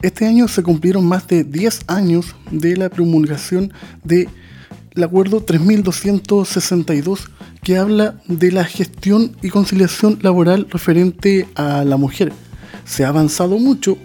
Este 0.00 0.26
año 0.26 0.46
se 0.46 0.62
cumplieron 0.62 1.04
más 1.04 1.26
de 1.26 1.42
10 1.42 1.80
años 1.88 2.36
de 2.52 2.76
la 2.76 2.88
promulgación 2.88 3.72
del 4.04 4.28
Acuerdo 5.02 5.42
3262 5.42 7.30
que 7.64 7.78
habla 7.78 8.20
de 8.28 8.52
la 8.52 8.64
gestión 8.64 9.36
y 9.42 9.48
conciliación 9.48 10.20
laboral 10.22 10.68
referente 10.70 11.48
a 11.56 11.84
la 11.84 11.96
mujer. 11.96 12.32
Se 12.84 13.04
ha 13.04 13.08
avanzado 13.08 13.58
mucho, 13.58 13.98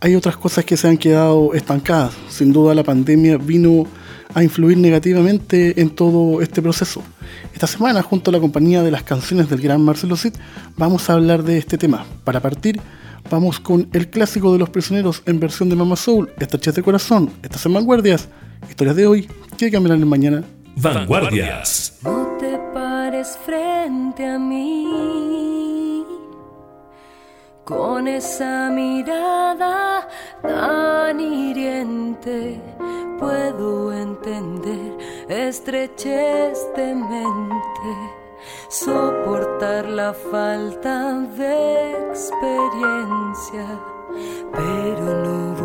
hay 0.00 0.14
otras 0.14 0.36
cosas 0.36 0.66
que 0.66 0.76
se 0.76 0.88
han 0.88 0.98
quedado 0.98 1.54
estancadas. 1.54 2.12
Sin 2.28 2.52
duda 2.52 2.74
la 2.74 2.84
pandemia 2.84 3.38
vino 3.38 3.86
a 4.34 4.42
influir 4.42 4.76
negativamente 4.76 5.80
en 5.80 5.88
todo 5.88 6.42
este 6.42 6.60
proceso. 6.60 7.02
Esta 7.54 7.66
semana, 7.66 8.02
junto 8.02 8.30
a 8.30 8.32
la 8.32 8.40
compañía 8.40 8.82
de 8.82 8.90
las 8.90 9.04
canciones 9.04 9.48
del 9.48 9.62
gran 9.62 9.80
Marcelo 9.80 10.16
Cid, 10.16 10.34
vamos 10.76 11.08
a 11.08 11.14
hablar 11.14 11.44
de 11.44 11.56
este 11.56 11.78
tema. 11.78 12.04
Para 12.24 12.40
partir, 12.40 12.78
vamos 13.30 13.60
con 13.60 13.88
el 13.92 14.10
clásico 14.10 14.52
de 14.52 14.58
los 14.58 14.70
prisioneros 14.70 15.22
en 15.26 15.40
versión 15.40 15.68
de 15.68 15.76
Mama 15.76 15.96
Soul, 15.96 16.30
Estachez 16.38 16.74
de 16.74 16.82
Corazón, 16.82 17.30
estas 17.42 17.64
en 17.66 17.74
Vanguardias, 17.74 18.28
historias 18.68 18.96
de 18.96 19.06
hoy 19.06 19.28
que 19.56 19.70
cambiarán 19.70 20.02
en 20.02 20.08
mañana. 20.08 20.44
Vanguardias. 20.76 21.98
No 22.02 22.36
te 22.38 22.58
pares 22.72 23.38
frente 23.44 24.26
a 24.26 24.38
mí 24.38 26.04
con 27.64 28.08
esa 28.08 28.70
mirada 28.70 30.08
tan 30.42 31.20
hiriente. 31.20 32.60
Puedo 33.18 33.92
entender 33.92 34.98
estrechez 35.28 36.58
de 36.76 36.94
mente 36.94 38.23
soportar 38.68 39.88
la 39.88 40.12
falta 40.12 41.12
de 41.36 41.92
experiencia, 42.08 43.66
pero 44.52 45.04
no 45.24 45.63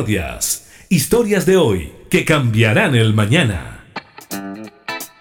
Vanguardias. 0.00 0.66
Historias 0.88 1.44
de 1.44 1.58
hoy 1.58 1.92
que 2.08 2.24
cambiarán 2.24 2.94
el 2.94 3.12
mañana. 3.12 3.84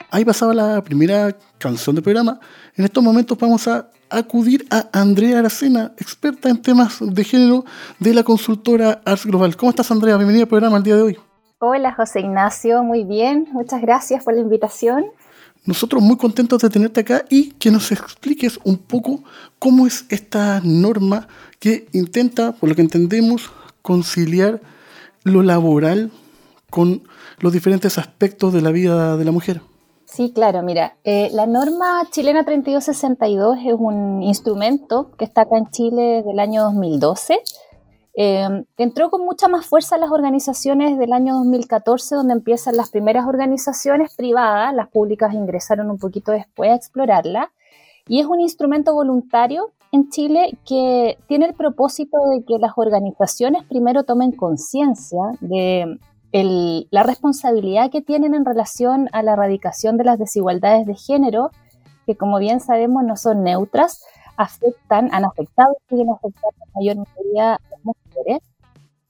Ahí 0.09 0.23
pasaba 0.23 0.53
la 0.53 0.81
primera 0.83 1.35
canción 1.57 1.95
del 1.95 2.03
programa. 2.03 2.39
En 2.75 2.85
estos 2.85 3.03
momentos 3.03 3.37
vamos 3.37 3.67
a 3.67 3.89
acudir 4.09 4.65
a 4.71 4.87
Andrea 4.93 5.39
Aracena, 5.39 5.91
experta 5.97 6.49
en 6.49 6.61
temas 6.61 6.99
de 7.01 7.23
género 7.25 7.65
de 7.99 8.13
la 8.13 8.23
consultora 8.23 9.01
Ars 9.05 9.25
Global. 9.25 9.57
¿Cómo 9.57 9.71
estás, 9.71 9.91
Andrea? 9.91 10.15
Bienvenida 10.15 10.43
al 10.43 10.49
programa 10.49 10.77
el 10.77 10.83
día 10.83 10.95
de 10.95 11.01
hoy. 11.01 11.17
Hola, 11.59 11.93
José 11.93 12.21
Ignacio. 12.21 12.81
Muy 12.81 13.03
bien. 13.03 13.49
Muchas 13.51 13.81
gracias 13.81 14.23
por 14.23 14.33
la 14.33 14.39
invitación. 14.39 15.05
Nosotros 15.65 16.01
muy 16.01 16.15
contentos 16.15 16.61
de 16.61 16.69
tenerte 16.69 17.01
acá 17.01 17.25
y 17.29 17.51
que 17.51 17.69
nos 17.69 17.91
expliques 17.91 18.57
un 18.63 18.77
poco 18.77 19.23
cómo 19.59 19.85
es 19.85 20.05
esta 20.09 20.61
norma 20.63 21.27
que 21.59 21.89
intenta, 21.91 22.53
por 22.53 22.69
lo 22.69 22.75
que 22.75 22.81
entendemos, 22.81 23.51
conciliar 23.81 24.61
lo 25.23 25.43
laboral 25.43 26.11
con 26.69 27.03
los 27.39 27.53
diferentes 27.53 27.97
aspectos 27.97 28.53
de 28.53 28.61
la 28.61 28.71
vida 28.71 29.17
de 29.17 29.25
la 29.25 29.31
mujer. 29.31 29.61
Sí, 30.05 30.31
claro, 30.33 30.63
mira, 30.63 30.97
eh, 31.03 31.29
la 31.33 31.45
norma 31.45 32.01
chilena 32.09 32.43
3262 32.43 33.59
es 33.65 33.75
un 33.77 34.23
instrumento 34.23 35.11
que 35.17 35.25
está 35.25 35.41
acá 35.41 35.57
en 35.57 35.69
Chile 35.69 36.01
desde 36.17 36.31
el 36.31 36.39
año 36.39 36.63
2012. 36.63 37.39
Eh, 38.15 38.65
entró 38.77 39.11
con 39.11 39.23
mucha 39.23 39.47
más 39.47 39.67
fuerza 39.67 39.95
en 39.95 40.01
las 40.01 40.11
organizaciones 40.11 40.97
del 40.97 41.13
año 41.13 41.35
2014, 41.35 42.15
donde 42.15 42.33
empiezan 42.33 42.75
las 42.75 42.89
primeras 42.89 43.27
organizaciones 43.27 44.15
privadas, 44.15 44.73
las 44.73 44.89
públicas 44.89 45.33
ingresaron 45.33 45.91
un 45.91 45.99
poquito 45.99 46.31
después 46.31 46.71
a 46.71 46.75
explorarla, 46.75 47.51
y 48.07 48.19
es 48.19 48.25
un 48.25 48.41
instrumento 48.41 48.95
voluntario 48.95 49.73
en 49.91 50.09
Chile 50.09 50.57
que 50.67 51.17
tiene 51.27 51.47
el 51.47 51.53
propósito 51.53 52.17
de 52.29 52.43
que 52.45 52.57
las 52.59 52.73
organizaciones 52.75 53.63
primero 53.63 54.03
tomen 54.03 54.31
conciencia 54.31 55.19
de 55.41 55.99
la 56.31 57.03
responsabilidad 57.03 57.89
que 57.89 58.01
tienen 58.01 58.35
en 58.35 58.45
relación 58.45 59.09
a 59.13 59.23
la 59.23 59.33
erradicación 59.33 59.97
de 59.97 60.03
las 60.03 60.19
desigualdades 60.19 60.85
de 60.85 60.95
género, 60.95 61.49
que 62.05 62.15
como 62.15 62.37
bien 62.37 62.59
sabemos 62.59 63.03
no 63.03 63.15
son 63.15 63.43
neutras, 63.43 64.03
afectan, 64.37 65.09
han 65.11 65.25
afectado 65.25 65.75
y 65.79 65.89
siguen 65.89 66.09
afectando 66.11 66.47
a 66.49 66.65
la 66.65 66.71
mayor 66.75 66.97
mayoría 66.97 67.51
de 67.51 67.69
las 67.71 67.83
mujeres. 67.83 68.39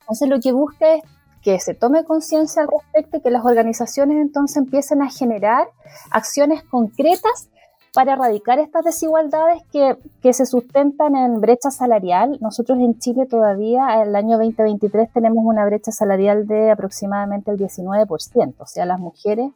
Entonces 0.02 0.30
lo 0.30 0.40
que 0.40 0.54
busca 0.54 0.96
es 0.96 1.04
que 1.42 1.60
se 1.60 1.74
tome 1.74 2.04
conciencia 2.06 2.62
al 2.62 2.70
respecto 2.70 3.18
y 3.18 3.22
que 3.22 3.32
las 3.32 3.46
organizaciones 3.46 4.18
entonces 4.18 4.58
empiecen 4.58 5.02
a 5.02 5.10
generar 5.10 5.68
acciones 6.12 6.64
concretas 6.64 7.50
para 7.94 8.14
erradicar 8.14 8.60
estas 8.60 8.84
desigualdades 8.84 9.64
que, 9.72 9.98
se 10.34 10.46
sustentan 10.46 11.16
en 11.16 11.42
brecha 11.42 11.72
salarial. 11.72 12.38
Nosotros 12.40 12.80
en 12.80 13.00
Chile 13.00 13.26
todavía, 13.26 14.02
en 14.02 14.10
el 14.10 14.16
año 14.16 14.38
2023, 14.38 15.12
tenemos 15.12 15.44
una 15.44 15.66
brecha 15.66 15.92
salarial 15.92 16.48
de 16.48 16.72
aproximadamente 16.72 17.52
el 17.52 17.58
19%, 17.58 18.56
o 18.58 18.66
sea, 18.66 18.86
las 18.86 19.00
mujeres 19.00 19.52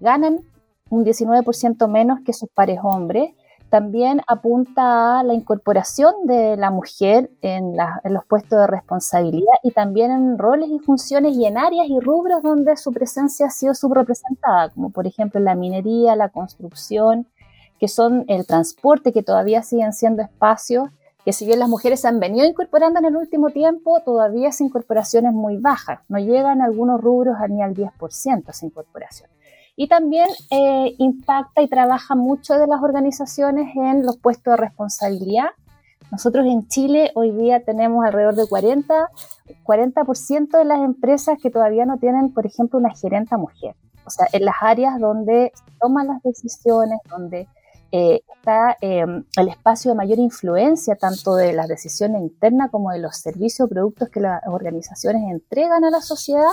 ganan 0.00 0.40
un 0.88 1.04
19% 1.04 1.88
menos 1.88 2.20
que 2.24 2.32
sus 2.32 2.48
pares 2.50 2.80
hombres. 2.82 3.30
También 3.68 4.20
apunta 4.26 5.20
a 5.20 5.22
la 5.22 5.32
incorporación 5.32 6.12
de 6.24 6.56
la 6.56 6.72
mujer 6.72 7.30
en, 7.40 7.76
en, 8.02 8.12
los 8.14 8.24
puestos 8.24 8.58
de 8.58 8.66
responsabilidad 8.66 9.54
y 9.62 9.70
también 9.70 10.10
en 10.10 10.38
roles 10.38 10.68
y 10.70 10.80
funciones 10.80 11.36
y 11.36 11.46
en 11.46 11.56
áreas 11.56 11.86
y 11.88 12.00
rubros 12.00 12.42
donde 12.42 12.76
su 12.76 12.90
presencia 12.90 13.46
ha 13.46 13.50
sido 13.50 13.74
subrepresentada, 13.74 14.70
como 14.70 14.90
por 14.90 15.06
ejemplo 15.06 15.40
la 15.40 15.54
minería, 15.54 16.16
la 16.16 16.30
construcción, 16.30 17.28
que 17.80 17.88
son 17.88 18.24
el 18.28 18.46
transporte, 18.46 19.12
que 19.12 19.22
todavía 19.22 19.62
siguen 19.62 19.92
siendo 19.92 20.22
espacios 20.22 20.90
que 21.24 21.32
si 21.32 21.46
bien 21.46 21.58
las 21.58 21.68
mujeres 21.68 22.00
se 22.00 22.08
han 22.08 22.20
venido 22.20 22.46
incorporando 22.46 22.98
en 22.98 23.06
el 23.06 23.16
último 23.16 23.50
tiempo, 23.50 24.00
todavía 24.00 24.48
esa 24.48 24.64
incorporación 24.64 25.26
es 25.26 25.32
muy 25.32 25.56
baja, 25.58 26.02
no 26.08 26.18
llegan 26.18 26.62
algunos 26.62 27.00
rubros 27.00 27.36
ni 27.48 27.62
al 27.62 27.74
10% 27.74 28.48
esa 28.48 28.66
incorporación. 28.66 29.28
Y 29.76 29.88
también 29.88 30.28
eh, 30.50 30.94
impacta 30.98 31.62
y 31.62 31.68
trabaja 31.68 32.14
mucho 32.14 32.54
de 32.54 32.66
las 32.66 32.82
organizaciones 32.82 33.74
en 33.76 34.04
los 34.04 34.18
puestos 34.18 34.52
de 34.52 34.56
responsabilidad. 34.56 35.50
Nosotros 36.10 36.44
en 36.46 36.66
Chile 36.68 37.12
hoy 37.14 37.30
día 37.30 37.64
tenemos 37.64 38.04
alrededor 38.04 38.34
de 38.34 38.48
40, 38.48 39.10
40% 39.64 40.58
de 40.58 40.64
las 40.64 40.80
empresas 40.80 41.38
que 41.40 41.50
todavía 41.50 41.86
no 41.86 41.98
tienen, 41.98 42.32
por 42.32 42.46
ejemplo, 42.46 42.78
una 42.78 42.94
gerenta 42.94 43.36
mujer. 43.36 43.74
O 44.04 44.10
sea, 44.10 44.26
en 44.32 44.44
las 44.44 44.56
áreas 44.60 44.98
donde 44.98 45.52
se 45.54 45.78
toman 45.78 46.08
las 46.08 46.22
decisiones, 46.22 46.98
donde 47.08 47.46
eh, 47.92 48.22
está 48.36 48.76
em, 48.80 49.24
el 49.36 49.48
espacio 49.48 49.90
de 49.90 49.96
mayor 49.96 50.18
influencia 50.18 50.94
tanto 50.94 51.34
de 51.34 51.52
las 51.52 51.66
decisiones 51.66 52.22
internas 52.22 52.70
como 52.70 52.92
de 52.92 53.00
los 53.00 53.16
servicios 53.16 53.66
o 53.66 53.68
productos 53.68 54.08
que 54.10 54.20
las 54.20 54.40
organizaciones 54.46 55.22
entregan 55.30 55.84
a 55.84 55.90
la 55.90 56.00
sociedad, 56.00 56.52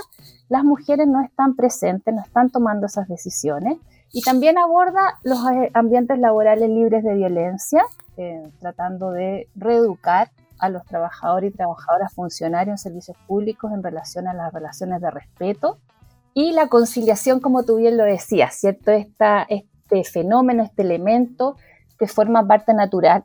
las 0.50 0.64
mujeres 0.64 1.08
no 1.08 1.22
están 1.22 1.56
presentes, 1.56 2.14
no 2.14 2.22
están 2.22 2.50
tomando 2.50 2.88
esas 2.88 3.08
decisiones. 3.08 3.78
Y 4.12 4.22
también 4.22 4.58
aborda 4.58 5.20
los 5.24 5.40
eh, 5.52 5.70
ambientes 5.74 6.18
laborales 6.18 6.70
libres 6.70 7.04
de 7.04 7.14
violencia, 7.14 7.84
eh, 8.16 8.50
tratando 8.60 9.12
de 9.12 9.48
reeducar 9.56 10.32
a 10.60 10.70
los 10.70 10.84
trabajadores 10.86 11.54
y 11.54 11.56
trabajadoras 11.56 12.14
funcionarios 12.14 12.74
en 12.74 12.78
servicios 12.78 13.18
públicos 13.28 13.72
en 13.72 13.84
relación 13.84 14.28
a 14.28 14.34
las 14.34 14.52
relaciones 14.52 15.02
de 15.02 15.12
respeto 15.12 15.78
y 16.34 16.52
la 16.52 16.68
conciliación, 16.68 17.40
como 17.40 17.64
tú 17.64 17.78
bien 17.78 17.98
lo 17.98 18.04
decías, 18.06 18.56
¿cierto? 18.56 18.92
Esta, 18.92 19.46
este 19.88 20.04
fenómeno, 20.04 20.64
este 20.64 20.82
elemento 20.82 21.56
que 21.98 22.08
forma 22.08 22.46
parte 22.46 22.74
natural 22.74 23.24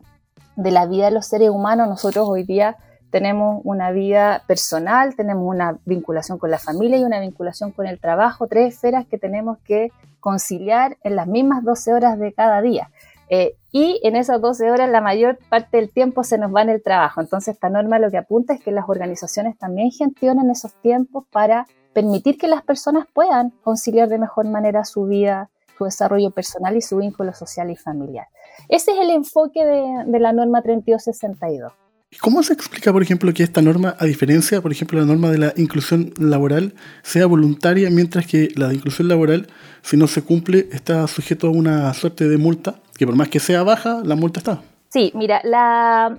de 0.56 0.70
la 0.70 0.86
vida 0.86 1.06
de 1.06 1.10
los 1.10 1.26
seres 1.26 1.50
humanos. 1.50 1.88
Nosotros 1.88 2.28
hoy 2.28 2.44
día 2.44 2.76
tenemos 3.10 3.60
una 3.64 3.90
vida 3.90 4.42
personal, 4.46 5.14
tenemos 5.16 5.44
una 5.46 5.78
vinculación 5.84 6.38
con 6.38 6.50
la 6.50 6.58
familia 6.58 6.98
y 6.98 7.04
una 7.04 7.20
vinculación 7.20 7.72
con 7.72 7.86
el 7.86 8.00
trabajo, 8.00 8.46
tres 8.46 8.74
esferas 8.74 9.06
que 9.06 9.18
tenemos 9.18 9.58
que 9.58 9.92
conciliar 10.20 10.96
en 11.02 11.16
las 11.16 11.26
mismas 11.26 11.64
12 11.64 11.92
horas 11.92 12.18
de 12.18 12.32
cada 12.32 12.62
día. 12.62 12.90
Eh, 13.28 13.56
y 13.70 14.00
en 14.02 14.16
esas 14.16 14.40
12 14.40 14.70
horas 14.70 14.90
la 14.90 15.00
mayor 15.00 15.38
parte 15.48 15.78
del 15.78 15.90
tiempo 15.90 16.22
se 16.22 16.38
nos 16.38 16.54
va 16.54 16.62
en 16.62 16.70
el 16.70 16.82
trabajo. 16.82 17.20
Entonces 17.20 17.54
esta 17.54 17.70
norma 17.70 17.98
lo 17.98 18.10
que 18.10 18.18
apunta 18.18 18.54
es 18.54 18.60
que 18.60 18.72
las 18.72 18.88
organizaciones 18.88 19.58
también 19.58 19.90
gestionen 19.90 20.50
esos 20.50 20.74
tiempos 20.74 21.24
para 21.30 21.66
permitir 21.92 22.38
que 22.38 22.46
las 22.46 22.62
personas 22.62 23.06
puedan 23.12 23.50
conciliar 23.62 24.08
de 24.08 24.18
mejor 24.18 24.46
manera 24.48 24.84
su 24.84 25.04
vida 25.06 25.50
su 25.76 25.84
desarrollo 25.84 26.30
personal 26.30 26.76
y 26.76 26.80
su 26.80 26.98
vínculo 26.98 27.32
social 27.32 27.70
y 27.70 27.76
familiar. 27.76 28.26
Ese 28.68 28.92
es 28.92 28.98
el 28.98 29.10
enfoque 29.10 29.64
de, 29.64 30.18
la 30.20 30.32
norma 30.32 30.62
3262. 30.62 31.72
¿Cómo 32.20 32.42
se 32.42 32.52
explica, 32.52 32.92
por 32.92 33.02
ejemplo, 33.02 33.32
que 33.32 33.42
esta 33.42 33.62
norma, 33.62 33.96
a 33.98 34.04
diferencia, 34.04 34.60
por 34.60 34.70
ejemplo, 34.70 35.00
la 35.00 35.06
norma 35.06 35.30
de 35.30 35.38
la 35.38 35.52
inclusión 35.56 36.12
laboral, 36.18 36.74
sea 37.02 37.26
voluntaria, 37.26 37.88
mientras 37.90 38.26
que 38.26 38.50
la 38.54 38.68
de 38.68 38.74
inclusión 38.74 39.08
laboral, 39.08 39.46
si 39.80 39.96
no 39.96 40.06
se 40.06 40.22
cumple, 40.22 40.68
está 40.72 41.06
sujeto 41.06 41.46
a 41.46 41.50
una 41.50 41.92
suerte 41.94 42.28
de 42.28 42.36
multa, 42.36 42.74
que 42.98 43.06
por 43.06 43.16
más 43.16 43.28
que 43.28 43.40
sea 43.40 43.62
baja, 43.62 44.02
la 44.04 44.14
multa 44.14 44.40
está? 44.40 44.62
Sí, 44.90 45.10
mira, 45.14 45.40
la, 45.42 46.18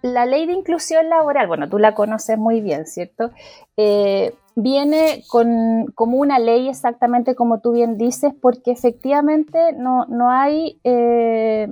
la 0.00 0.26
ley 0.26 0.46
de 0.46 0.54
inclusión 0.54 1.10
laboral, 1.10 1.46
bueno, 1.46 1.68
tú 1.68 1.78
la 1.78 1.94
conoces 1.94 2.38
muy 2.38 2.62
bien, 2.62 2.86
¿cierto? 2.86 3.30
Eh, 3.76 4.34
viene 4.54 5.24
con, 5.28 5.86
como 5.94 6.18
una 6.18 6.38
ley 6.38 6.68
exactamente 6.68 7.34
como 7.34 7.60
tú 7.60 7.72
bien 7.72 7.98
dices, 7.98 8.32
porque 8.40 8.70
efectivamente 8.70 9.72
no, 9.72 10.06
no 10.06 10.30
hay, 10.30 10.80
eh, 10.84 11.68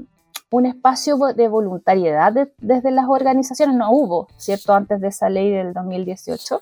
un 0.53 0.67
espacio 0.67 1.17
de 1.35 1.49
voluntariedad 1.49 2.33
desde 2.59 2.91
las 2.91 3.07
organizaciones. 3.09 3.77
No 3.77 3.91
hubo, 3.91 4.29
¿cierto? 4.37 4.75
Antes 4.75 5.01
de 5.01 5.09
esa 5.09 5.29
ley 5.29 5.51
del 5.51 5.73
2018, 5.73 6.61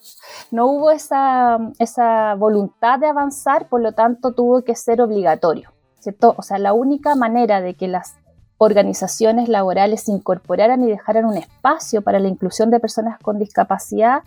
no 0.52 0.66
hubo 0.66 0.90
esa, 0.90 1.58
esa 1.78 2.34
voluntad 2.36 2.98
de 2.98 3.08
avanzar, 3.08 3.68
por 3.68 3.80
lo 3.80 3.92
tanto 3.92 4.32
tuvo 4.32 4.62
que 4.62 4.76
ser 4.76 5.02
obligatorio, 5.02 5.72
¿cierto? 5.98 6.34
O 6.38 6.42
sea, 6.42 6.58
la 6.58 6.72
única 6.72 7.14
manera 7.14 7.60
de 7.60 7.74
que 7.74 7.88
las 7.88 8.14
organizaciones 8.58 9.48
laborales 9.48 10.02
se 10.02 10.12
incorporaran 10.12 10.82
y 10.84 10.86
dejaran 10.86 11.24
un 11.24 11.36
espacio 11.36 12.02
para 12.02 12.20
la 12.20 12.28
inclusión 12.28 12.70
de 12.70 12.78
personas 12.78 13.18
con 13.18 13.38
discapacidad 13.38 14.22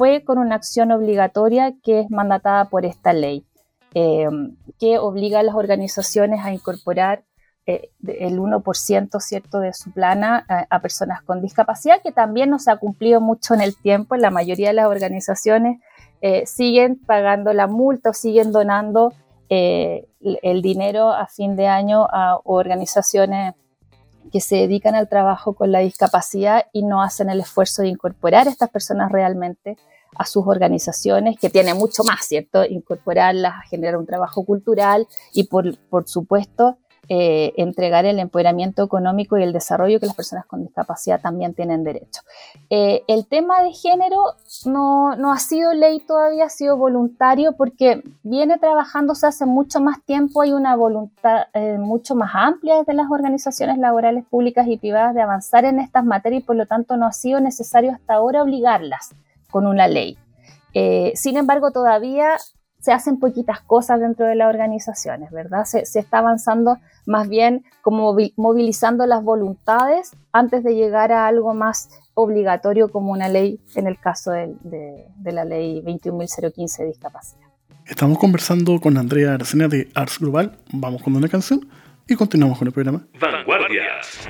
fue 0.00 0.24
con 0.24 0.38
una 0.38 0.54
acción 0.54 0.92
obligatoria 0.92 1.74
que 1.82 2.00
es 2.00 2.10
mandatada 2.10 2.70
por 2.70 2.86
esta 2.86 3.12
ley, 3.12 3.44
eh, 3.92 4.30
que 4.78 4.96
obliga 4.96 5.40
a 5.40 5.42
las 5.42 5.54
organizaciones 5.54 6.42
a 6.42 6.54
incorporar 6.54 7.22
eh, 7.66 7.90
el 8.06 8.38
1% 8.38 9.20
¿cierto? 9.20 9.60
de 9.60 9.74
su 9.74 9.92
plana 9.92 10.46
a, 10.70 10.80
personas 10.80 11.20
con 11.20 11.42
discapacidad, 11.42 12.00
que 12.02 12.12
también 12.12 12.48
no 12.48 12.58
se 12.58 12.70
ha 12.70 12.78
cumplido 12.78 13.20
mucho 13.20 13.52
en 13.52 13.60
el 13.60 13.76
tiempo. 13.76 14.16
La 14.16 14.30
mayoría 14.30 14.68
de 14.68 14.74
las 14.76 14.86
organizaciones 14.86 15.82
eh, 16.22 16.46
siguen 16.46 16.98
pagando 16.98 17.52
la 17.52 17.66
multa 17.66 18.08
o 18.08 18.14
siguen 18.14 18.52
donando 18.52 19.12
el 19.50 20.62
dinero 20.62 21.10
a 21.10 21.26
fin 21.26 21.56
de 21.56 21.66
año 21.66 22.06
a 22.10 22.40
organizaciones 22.44 23.52
que 24.32 24.40
se 24.40 24.56
dedican 24.56 24.94
al 24.94 25.08
trabajo 25.08 25.54
con 25.54 25.72
la 25.72 25.80
discapacidad 25.80 26.66
y 26.72 26.82
no 26.82 27.02
hacen 27.02 27.30
el 27.30 27.40
esfuerzo 27.40 27.82
de 27.82 27.88
incorporar 27.88 28.46
a 28.46 28.50
estas 28.50 28.70
personas 28.70 29.10
realmente 29.10 29.76
a 30.16 30.26
sus 30.26 30.44
organizaciones, 30.46 31.38
que 31.38 31.50
tiene 31.50 31.74
mucho 31.74 32.02
más, 32.04 32.26
¿cierto? 32.26 32.64
Incorporarlas, 32.64 33.54
a 33.54 33.68
generar 33.68 33.96
un 33.96 34.06
trabajo 34.06 34.44
cultural 34.44 35.06
y, 35.32 35.44
por, 35.44 35.78
por 35.88 36.08
supuesto, 36.08 36.78
eh, 37.08 37.54
entregar 37.56 38.04
el 38.04 38.20
empoderamiento 38.20 38.84
económico 38.84 39.36
y 39.36 39.42
el 39.42 39.52
desarrollo 39.52 39.98
que 39.98 40.06
las 40.06 40.14
personas 40.14 40.46
con 40.46 40.62
discapacidad 40.62 41.20
también 41.20 41.54
tienen 41.54 41.82
derecho. 41.82 42.20
Eh, 42.68 43.02
el 43.08 43.26
tema 43.26 43.62
de 43.62 43.72
género 43.72 44.22
no, 44.64 45.16
no, 45.16 45.32
ha 45.32 45.38
sido 45.38 45.72
ley 45.74 45.98
todavía, 45.98 46.44
ha 46.44 46.50
sido 46.50 46.76
voluntario 46.76 47.56
porque 47.56 48.04
viene 48.22 48.58
trabajándose 48.58 49.26
hace 49.26 49.44
mucho 49.44 49.80
más 49.80 50.00
tiempo, 50.04 50.42
hay 50.42 50.52
una 50.52 50.76
voluntad 50.76 51.48
eh, 51.52 51.78
mucho 51.78 52.14
más 52.14 52.30
amplia 52.32 52.76
desde 52.76 52.94
las 52.94 53.10
organizaciones 53.10 53.78
laborales 53.78 54.24
públicas 54.26 54.68
y 54.68 54.76
privadas 54.76 55.12
de 55.14 55.22
avanzar 55.22 55.64
en 55.64 55.80
estas 55.80 56.04
materias 56.04 56.42
y 56.42 56.46
por 56.46 56.54
lo 56.54 56.66
tanto 56.66 56.96
no 56.96 57.06
ha 57.06 57.12
sido 57.12 57.40
necesario 57.40 57.90
hasta 57.90 58.14
ahora 58.14 58.42
obligarlas 58.42 59.16
con 59.50 59.66
una 59.66 59.88
ley. 59.88 60.16
sin 61.14 61.36
embargo, 61.36 61.72
todavía 61.72 62.36
se 62.80 62.92
hacen 62.92 63.18
poquitas 63.18 63.60
cosas 63.60 64.00
dentro 64.00 64.26
de 64.26 64.34
las 64.34 64.48
organizaciones, 64.48 65.30
¿verdad? 65.30 65.64
Se, 65.64 65.80
está 65.80 66.18
avanzando 66.18 66.78
más 67.06 67.28
bien 67.28 67.64
como 67.82 68.16
movilizando 68.36 69.06
las 69.06 69.22
voluntades 69.22 70.12
antes 70.32 70.64
de 70.64 70.74
llegar 70.74 71.12
a 71.12 71.26
algo 71.26 71.54
más 71.54 71.90
obligatorio 72.14 72.88
como 72.88 73.12
una 73.12 73.28
ley, 73.28 73.60
en 73.74 73.86
el 73.86 73.98
caso 73.98 74.32
de, 74.32 74.54
de 74.62 75.32
la 75.32 75.44
ley 75.44 75.82
21.015 75.82 76.78
de 76.78 76.86
discapacidad. 76.86 77.46
Estamos 77.86 78.18
conversando 78.18 78.78
con 78.80 78.96
Andrea 78.96 79.34
Aracena 79.34 79.66
de 79.66 79.88
Arts 79.94 80.20
Global. 80.20 80.56
Vamos 80.72 81.02
con 81.02 81.16
una 81.16 81.28
canción 81.28 81.68
y 82.06 82.14
continuamos 82.14 82.58
con 82.58 82.68
el 82.68 82.72
programa. 82.72 83.04
Vanguardias. 83.20 84.28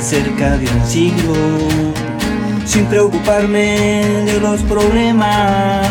Cerca 0.00 0.56
de 0.56 0.66
un 0.68 0.86
siglo, 0.86 1.34
sin 2.66 2.86
preocuparme 2.86 4.04
de 4.24 4.40
los 4.40 4.60
problemas 4.62 5.86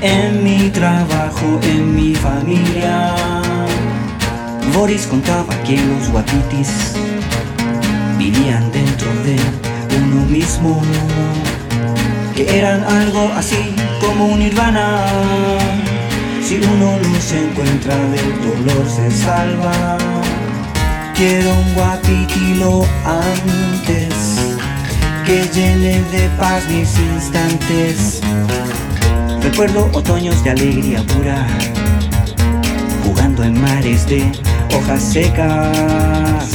en 0.00 0.42
mi 0.42 0.70
trabajo, 0.70 1.60
en 1.62 1.94
mi 1.94 2.14
familia. 2.14 3.14
Boris 4.74 5.06
contaba 5.06 5.54
que 5.62 5.76
los 5.76 6.10
guapitis 6.10 6.94
vivían 8.18 8.72
dentro 8.72 9.08
de 9.24 9.36
uno 10.02 10.24
mismo, 10.26 10.82
que 12.34 12.58
eran 12.58 12.82
algo 12.84 13.30
así 13.36 13.74
como 14.00 14.26
un 14.26 14.40
nirvana. 14.40 15.06
Si 16.42 16.56
uno 16.56 16.98
los 16.98 17.32
encuentra 17.32 17.96
del 17.96 18.30
dolor 18.42 18.84
se 18.88 19.10
salva. 19.10 20.13
Quiero 21.16 21.52
un 21.52 21.74
guapitilo 21.74 22.84
antes 23.04 24.56
que 25.24 25.48
llene 25.54 26.02
de 26.10 26.28
paz 26.36 26.64
mis 26.68 26.98
instantes. 26.98 28.20
Recuerdo 29.40 29.88
otoños 29.92 30.42
de 30.42 30.50
alegría 30.50 31.04
pura, 31.04 31.46
jugando 33.04 33.44
en 33.44 33.60
mares 33.62 34.08
de 34.08 34.24
hojas 34.76 35.04
secas, 35.04 36.48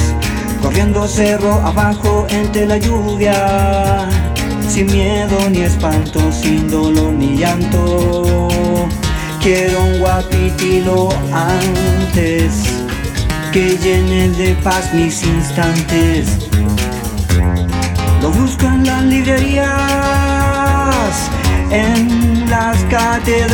corriendo 0.62 1.08
cerro 1.08 1.54
abajo 1.62 2.28
entre 2.30 2.66
la 2.66 2.78
lluvia, 2.78 4.10
sin 4.68 4.88
miedo 4.88 5.50
ni 5.50 5.60
espanto, 5.60 6.20
sin 6.34 6.70
dolor 6.70 7.14
ni 7.14 7.38
llanto. 7.38 8.50
Quiero 9.42 9.86
un 9.86 10.00
guapitilo 10.00 11.08
antes 11.32 12.89
que 13.52 13.78
llene 13.78 14.30
de 14.30 14.54
paz 14.56 14.94
mis 14.94 15.24
instantes. 15.24 16.38
Lo 18.22 18.30
busco 18.32 18.66
en 18.66 18.86
las 18.86 19.04
librerías, 19.04 19.70
en 21.72 22.50
las 22.50 22.78
catedrales, 22.86 23.52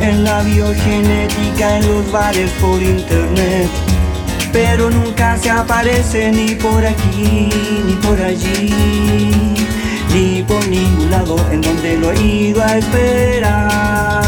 en 0.00 0.24
la 0.24 0.42
biogenética, 0.42 1.78
en 1.78 1.88
los 1.88 2.12
bares 2.12 2.50
por 2.60 2.80
internet. 2.80 3.68
Pero 4.52 4.90
nunca 4.90 5.36
se 5.36 5.50
aparece 5.50 6.30
ni 6.30 6.54
por 6.54 6.84
aquí, 6.86 7.48
ni 7.86 7.94
por 7.94 8.20
allí, 8.20 9.54
ni 10.14 10.42
por 10.42 10.66
ningún 10.68 11.10
lado 11.10 11.36
en 11.50 11.62
donde 11.62 11.96
lo 11.96 12.12
he 12.12 12.22
ido 12.22 12.62
a 12.62 12.78
esperar. 12.78 14.26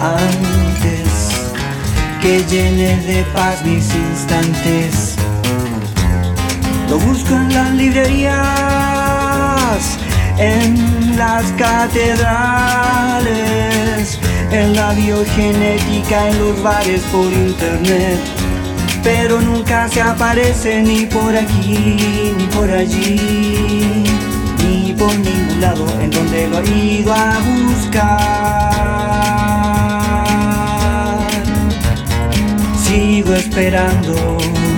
Antes 0.00 1.08
que 2.20 2.44
llene 2.44 2.96
de 3.06 3.24
paz 3.34 3.64
mis 3.64 3.94
instantes. 3.94 5.16
Lo 6.88 6.98
busco 6.98 7.34
en 7.34 7.52
las 7.52 7.70
librerías, 7.74 8.38
en 10.38 11.16
las 11.16 11.44
catedrales, 11.52 12.18
en 14.50 14.74
la 14.74 14.92
biogenética, 14.92 16.28
en 16.30 16.38
los 16.38 16.62
bares 16.62 17.02
por 17.12 17.32
internet 17.32 18.18
pero 19.02 19.40
nunca 19.40 19.88
se 19.88 20.02
aparece 20.02 20.82
ni 20.82 21.06
por 21.06 21.34
aquí 21.34 22.34
ni 22.36 22.46
por 22.48 22.70
allí, 22.70 24.04
ni 24.64 24.92
por 24.92 25.14
ningún 25.18 25.60
lado 25.60 25.86
en 26.00 26.10
donde 26.10 26.48
lo 26.48 26.58
ha 26.58 26.62
ido 26.62 27.14
a 27.14 27.38
buscar. 27.38 29.17
Sigo 32.98 33.32
esperando, 33.32 34.12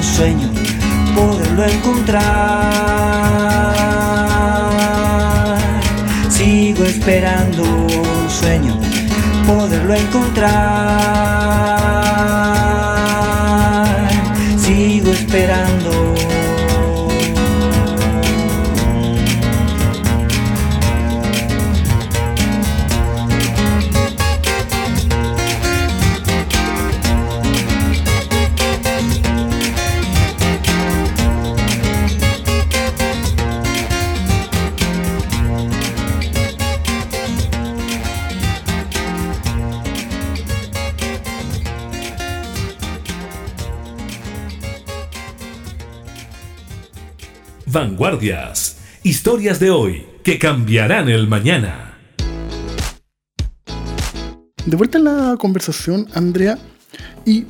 sueño 0.03 0.51
poderlo 1.15 1.65
encontrar. 1.65 2.21
Sigo 6.29 6.85
esperando, 6.85 7.65
sueño 8.29 8.79
poderlo 9.47 9.95
encontrar. 9.95 10.51
Sigo 14.59 15.13
esperando. 15.13 15.90
Vanguardias. 48.01 48.79
Historias 49.03 49.61
de 49.61 49.71
hoy 49.71 50.07
que 50.25 50.39
cambiarán 50.39 51.11
el 51.11 51.29
mañana. 51.29 51.99
De 54.65 54.75
vuelta 54.75 54.97
en 54.97 55.05
la 55.05 55.37
conversación, 55.39 56.09
Andrea, 56.15 56.57
y 57.27 57.45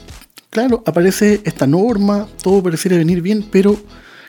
claro, 0.51 0.83
aparece 0.85 1.41
esta 1.45 1.69
norma, 1.69 2.27
todo 2.43 2.65
pareciera 2.65 2.97
venir 2.97 3.23
bien, 3.23 3.47
pero 3.49 3.77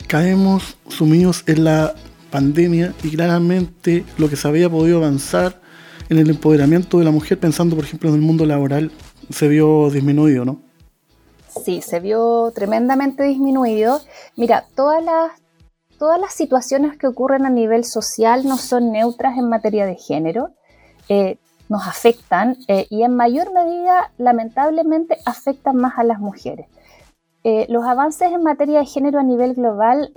caemos 0.05 0.77
sumidos 0.89 1.43
en 1.47 1.63
la 1.63 1.95
pandemia 2.29 2.93
y 3.03 3.09
claramente 3.09 4.05
lo 4.19 4.29
que 4.29 4.35
se 4.35 4.47
había 4.47 4.69
podido 4.69 4.99
avanzar 4.99 5.59
en 6.07 6.19
el 6.19 6.29
empoderamiento 6.29 6.99
de 6.99 7.05
la 7.05 7.11
mujer, 7.11 7.39
pensando 7.39 7.75
por 7.75 7.85
ejemplo 7.85 8.09
en 8.09 8.15
el 8.17 8.21
mundo 8.21 8.45
laboral, 8.45 8.91
se 9.31 9.47
vio 9.47 9.89
disminuido, 9.89 10.45
¿no? 10.45 10.61
Sí, 11.65 11.81
se 11.81 11.99
vio 11.99 12.51
tremendamente 12.53 13.23
disminuido. 13.23 14.01
Mira, 14.35 14.67
todas 14.75 15.03
las 15.03 15.40
todas 16.01 16.19
las 16.19 16.33
situaciones 16.33 16.97
que 16.97 17.05
ocurren 17.05 17.45
a 17.45 17.51
nivel 17.51 17.85
social 17.85 18.43
no 18.43 18.57
son 18.57 18.91
neutras 18.91 19.37
en 19.37 19.47
materia 19.47 19.85
de 19.85 19.93
género, 19.93 20.49
eh, 21.09 21.37
nos 21.69 21.87
afectan 21.87 22.57
eh, 22.67 22.87
y 22.89 23.03
en 23.03 23.15
mayor 23.15 23.53
medida, 23.53 24.11
lamentablemente, 24.17 25.19
afectan 25.27 25.75
más 25.75 25.99
a 25.99 26.03
las 26.03 26.17
mujeres. 26.17 26.65
Eh, 27.43 27.67
los 27.69 27.83
avances 27.83 28.31
en 28.31 28.41
materia 28.41 28.79
de 28.79 28.87
género 28.87 29.19
a 29.19 29.23
nivel 29.23 29.53
global 29.53 30.11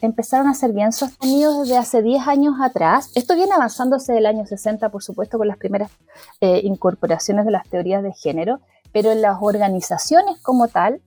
empezaron 0.00 0.46
a 0.46 0.54
ser 0.54 0.72
bien 0.72 0.92
sostenidos 0.92 1.62
desde 1.62 1.76
hace 1.76 2.02
10 2.02 2.28
años 2.28 2.54
atrás. 2.62 3.10
Esto 3.16 3.34
viene 3.34 3.52
avanzando 3.52 3.96
desde 3.96 4.18
el 4.18 4.26
año 4.26 4.46
60, 4.46 4.90
por 4.90 5.02
supuesto, 5.02 5.38
con 5.38 5.48
las 5.48 5.56
primeras 5.56 5.90
incorporaciones 6.40 7.46
de 7.46 7.50
las 7.50 7.68
teorías 7.68 8.04
de 8.04 8.12
género, 8.12 8.60
pero 8.92 9.10
en 9.10 9.22
las 9.22 9.38
organizaciones 9.40 10.40
como 10.40 10.68
tal, 10.68 11.00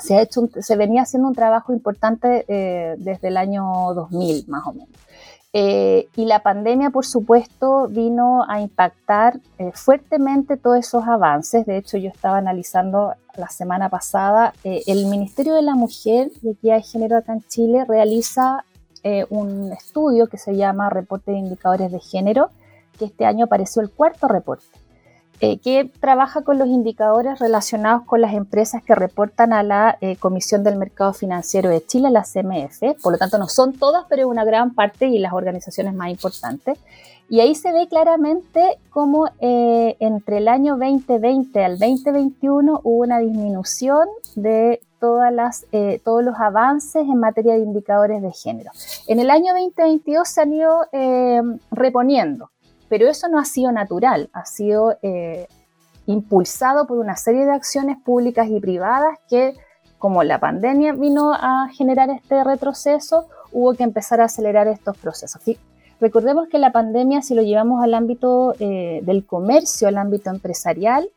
se, 0.00 0.16
ha 0.16 0.22
hecho 0.22 0.48
se 0.60 0.76
venía 0.76 1.02
haciendo 1.02 1.28
un 1.28 1.34
trabajo 1.34 1.72
importante 1.72 2.44
eh, 2.48 2.96
desde 2.98 3.28
el 3.28 3.36
año 3.36 3.64
2000, 3.94 4.48
más 4.48 4.66
o 4.66 4.72
menos. 4.72 4.88
Eh, 5.52 6.08
y 6.16 6.26
la 6.26 6.42
pandemia, 6.42 6.90
por 6.90 7.06
supuesto, 7.06 7.88
vino 7.88 8.44
a 8.46 8.60
impactar 8.60 9.40
eh, 9.58 9.72
fuertemente 9.74 10.56
todos 10.56 10.78
esos 10.78 11.04
avances. 11.06 11.64
De 11.64 11.78
hecho, 11.78 11.96
yo 11.96 12.10
estaba 12.10 12.38
analizando 12.38 13.14
la 13.36 13.48
semana 13.48 13.88
pasada, 13.88 14.54
el 14.64 15.06
Ministerio 15.06 15.54
de 15.54 15.62
la 15.62 15.74
Mujer 15.74 16.30
y 16.42 16.50
Equidad 16.50 16.76
de 16.76 16.82
Género 16.82 17.16
acá 17.18 17.34
en 17.34 17.42
Chile 17.48 17.84
realiza 17.86 18.64
un 19.28 19.72
estudio 19.72 20.26
que 20.26 20.36
se 20.36 20.56
llama 20.56 20.90
Reporte 20.90 21.30
de 21.30 21.38
Indicadores 21.38 21.92
de 21.92 22.00
Género, 22.00 22.50
que 22.98 23.04
este 23.04 23.24
año 23.24 23.44
apareció 23.44 23.82
el 23.82 23.90
cuarto 23.90 24.26
reporte. 24.26 24.64
Eh, 25.40 25.58
que 25.58 25.90
trabaja 26.00 26.42
con 26.42 26.58
los 26.58 26.66
indicadores 26.68 27.38
relacionados 27.40 28.04
con 28.06 28.22
las 28.22 28.32
empresas 28.32 28.82
que 28.82 28.94
reportan 28.94 29.52
a 29.52 29.62
la 29.62 29.98
eh, 30.00 30.16
Comisión 30.16 30.64
del 30.64 30.76
Mercado 30.76 31.12
Financiero 31.12 31.68
de 31.68 31.84
Chile, 31.84 32.08
la 32.10 32.22
CMF. 32.22 33.02
Por 33.02 33.12
lo 33.12 33.18
tanto, 33.18 33.36
no 33.36 33.46
son 33.46 33.74
todas, 33.74 34.06
pero 34.08 34.22
es 34.22 34.28
una 34.28 34.46
gran 34.46 34.72
parte 34.72 35.08
y 35.08 35.18
las 35.18 35.34
organizaciones 35.34 35.92
más 35.92 36.08
importantes. 36.08 36.78
Y 37.28 37.40
ahí 37.40 37.54
se 37.54 37.70
ve 37.70 37.86
claramente 37.86 38.78
cómo 38.88 39.28
eh, 39.40 39.96
entre 40.00 40.38
el 40.38 40.48
año 40.48 40.78
2020 40.78 41.64
al 41.64 41.78
2021 41.78 42.80
hubo 42.82 43.02
una 43.02 43.18
disminución 43.18 44.08
de 44.36 44.80
todas 45.00 45.30
las, 45.32 45.66
todos 46.02 46.24
los 46.24 46.36
avances 46.38 47.02
en 47.02 47.20
materia 47.20 47.54
de 47.54 47.60
indicadores 47.60 48.22
de 48.22 48.32
género. 48.32 48.70
En 49.06 49.20
el 49.20 49.30
año 49.30 49.52
2022 49.52 50.26
se 50.26 50.40
han 50.40 50.52
ido 50.54 50.86
reponiendo. 51.70 52.50
Pero 52.88 53.08
eso 53.08 53.28
no 53.28 53.38
ha 53.38 53.44
sido 53.44 53.72
natural, 53.72 54.30
ha 54.32 54.44
sido 54.44 54.96
eh, 55.02 55.48
impulsado 56.06 56.86
por 56.86 56.98
una 56.98 57.16
serie 57.16 57.44
de 57.44 57.52
acciones 57.52 57.98
públicas 57.98 58.48
y 58.48 58.60
privadas 58.60 59.18
que, 59.28 59.54
como 59.98 60.22
la 60.22 60.38
pandemia 60.38 60.92
vino 60.92 61.32
a 61.32 61.68
generar 61.72 62.10
este 62.10 62.42
retroceso, 62.44 63.26
hubo 63.52 63.74
que 63.74 63.82
empezar 63.82 64.20
a 64.20 64.24
acelerar 64.24 64.68
estos 64.68 64.96
procesos. 64.98 65.42
Recordemos 66.00 66.48
que 66.48 66.58
la 66.58 66.72
pandemia, 66.72 67.22
si 67.22 67.34
lo 67.34 67.42
llevamos 67.42 67.82
al 67.82 67.94
ámbito 67.94 68.54
eh, 68.60 69.00
del 69.02 69.26
comercio, 69.26 69.88
al 69.88 69.96
ámbito 69.96 70.30
empresarial, 70.30 71.10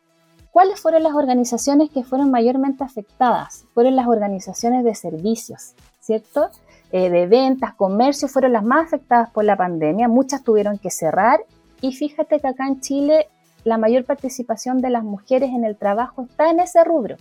¿cuáles 0.50 0.80
fueron 0.80 1.02
las 1.02 1.12
organizaciones 1.12 1.90
que 1.90 2.02
fueron 2.02 2.30
mayormente 2.30 2.82
afectadas? 2.82 3.66
Fueron 3.74 3.94
las 3.94 4.06
organizaciones 4.06 4.84
de 4.84 4.94
servicios, 4.94 5.74
¿cierto? 6.00 6.50
Eh, 6.92 7.10
de 7.10 7.26
ventas, 7.26 7.74
comercio, 7.74 8.26
fueron 8.26 8.52
las 8.52 8.64
más 8.64 8.86
afectadas 8.86 9.30
por 9.30 9.44
la 9.44 9.56
pandemia. 9.56 10.08
Muchas 10.08 10.42
tuvieron 10.42 10.78
que 10.78 10.90
cerrar 10.90 11.40
y 11.80 11.92
fíjate 11.92 12.40
que 12.40 12.48
acá 12.48 12.66
en 12.66 12.80
Chile 12.80 13.28
la 13.64 13.78
mayor 13.78 14.04
participación 14.04 14.80
de 14.80 14.90
las 14.90 15.04
mujeres 15.04 15.50
en 15.50 15.64
el 15.64 15.76
trabajo 15.76 16.22
está 16.22 16.50
en 16.50 16.60
ese 16.60 16.82
rubro, 16.84 17.16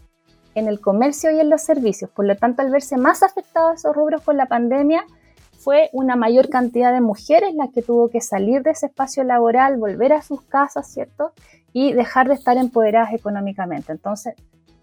en 0.56 0.68
el 0.68 0.80
comercio 0.80 1.32
y 1.32 1.40
en 1.40 1.50
los 1.50 1.62
servicios. 1.62 2.10
Por 2.12 2.26
lo 2.26 2.36
tanto, 2.36 2.62
al 2.62 2.72
verse 2.72 2.98
más 2.98 3.24
afectados 3.24 3.80
esos 3.80 3.96
rubros 3.96 4.22
con 4.22 4.38
la 4.38 4.46
pandemia, 4.48 5.04
fue 5.60 5.90
una 5.92 6.16
mayor 6.16 6.50
cantidad 6.50 6.94
de 6.94 7.02
mujeres 7.02 7.54
las 7.54 7.70
que 7.72 7.82
tuvo 7.82 8.10
que 8.10 8.22
salir 8.22 8.64
de 8.64 8.72
ese 8.72 8.86
espacio 8.86 9.26
laboral, 9.26 9.78
volver 9.78 10.14
a 10.14 10.22
sus 10.22 10.42
casas, 10.44 10.88
¿cierto? 10.88 11.34
Y 11.74 11.92
dejar 11.92 12.30
de 12.30 12.36
estar 12.36 12.58
empoderadas 12.58 13.14
económicamente. 13.14 13.92
Entonces, 13.92 14.36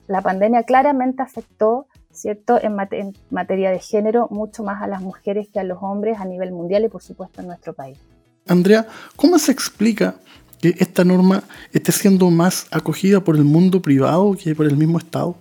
la 0.06 0.20
pandemia 0.20 0.64
claramente 0.64 1.22
afectó, 1.22 1.86
¿cierto?, 2.12 2.60
en, 2.62 2.76
en 2.90 3.14
materia 3.30 3.70
de 3.70 3.78
género, 3.78 4.28
mucho 4.30 4.62
más 4.62 4.82
a 4.82 4.86
las 4.86 5.00
mujeres 5.00 5.48
que 5.48 5.60
a 5.60 5.64
los 5.64 5.82
hombres 5.82 6.20
a 6.20 6.26
nivel 6.26 6.52
mundial 6.52 6.84
y, 6.84 6.88
por 6.88 7.02
supuesto, 7.02 7.40
en 7.40 7.46
nuestro 7.46 7.72
país. 7.72 7.98
Andrea, 8.46 8.86
¿cómo 9.16 9.38
se 9.38 9.52
explica 9.52 10.14
que 10.60 10.74
esta 10.78 11.04
norma 11.04 11.42
esté 11.72 11.92
siendo 11.92 12.30
más 12.30 12.66
acogida 12.70 13.20
por 13.20 13.36
el 13.36 13.44
mundo 13.44 13.82
privado 13.82 14.34
que 14.34 14.54
por 14.54 14.66
el 14.66 14.76
mismo 14.76 14.98
Estado? 14.98 15.34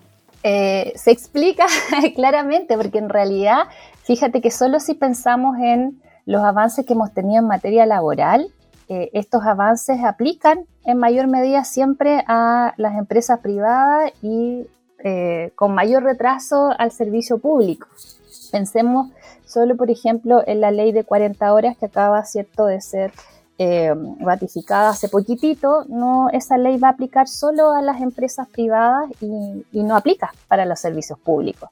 Eh, 0.43 0.93
se 0.95 1.11
explica 1.11 1.65
claramente, 2.15 2.77
porque 2.77 2.97
en 2.97 3.09
realidad, 3.09 3.63
fíjate 4.03 4.41
que 4.41 4.51
solo 4.51 4.79
si 4.79 4.93
pensamos 4.93 5.57
en 5.59 6.01
los 6.25 6.43
avances 6.43 6.85
que 6.85 6.93
hemos 6.93 7.13
tenido 7.13 7.39
en 7.39 7.47
materia 7.47 7.85
laboral, 7.85 8.47
eh, 8.87 9.09
estos 9.13 9.43
avances 9.43 10.03
aplican 10.03 10.65
en 10.85 10.97
mayor 10.99 11.27
medida 11.27 11.63
siempre 11.63 12.23
a 12.27 12.73
las 12.77 12.95
empresas 12.97 13.39
privadas 13.39 14.11
y 14.21 14.67
eh, 15.03 15.51
con 15.55 15.73
mayor 15.73 16.03
retraso 16.03 16.71
al 16.77 16.91
servicio 16.91 17.39
público. 17.39 17.87
Pensemos 18.55 19.09
solo, 19.43 19.75
por 19.75 19.91
ejemplo, 19.91 20.41
en 20.47 20.61
la 20.61 20.71
ley 20.71 20.93
de 20.93 21.03
40 21.03 21.53
horas 21.53 21.75
que 21.77 21.87
acaba, 21.87 22.23
cierto, 22.23 22.67
de 22.67 22.79
ser 22.79 23.11
eh, 23.57 23.93
ratificada 24.21 24.91
hace 24.91 25.09
poquitito, 25.09 25.83
no, 25.89 26.29
esa 26.29 26.57
ley 26.57 26.77
va 26.77 26.87
a 26.87 26.91
aplicar 26.91 27.27
solo 27.27 27.71
a 27.71 27.81
las 27.81 27.99
empresas 27.99 28.47
privadas 28.47 29.09
y, 29.19 29.83
no 29.83 29.97
aplica 29.97 30.31
para 30.47 30.65
los 30.65 30.79
servicios 30.79 31.19
públicos. 31.19 31.69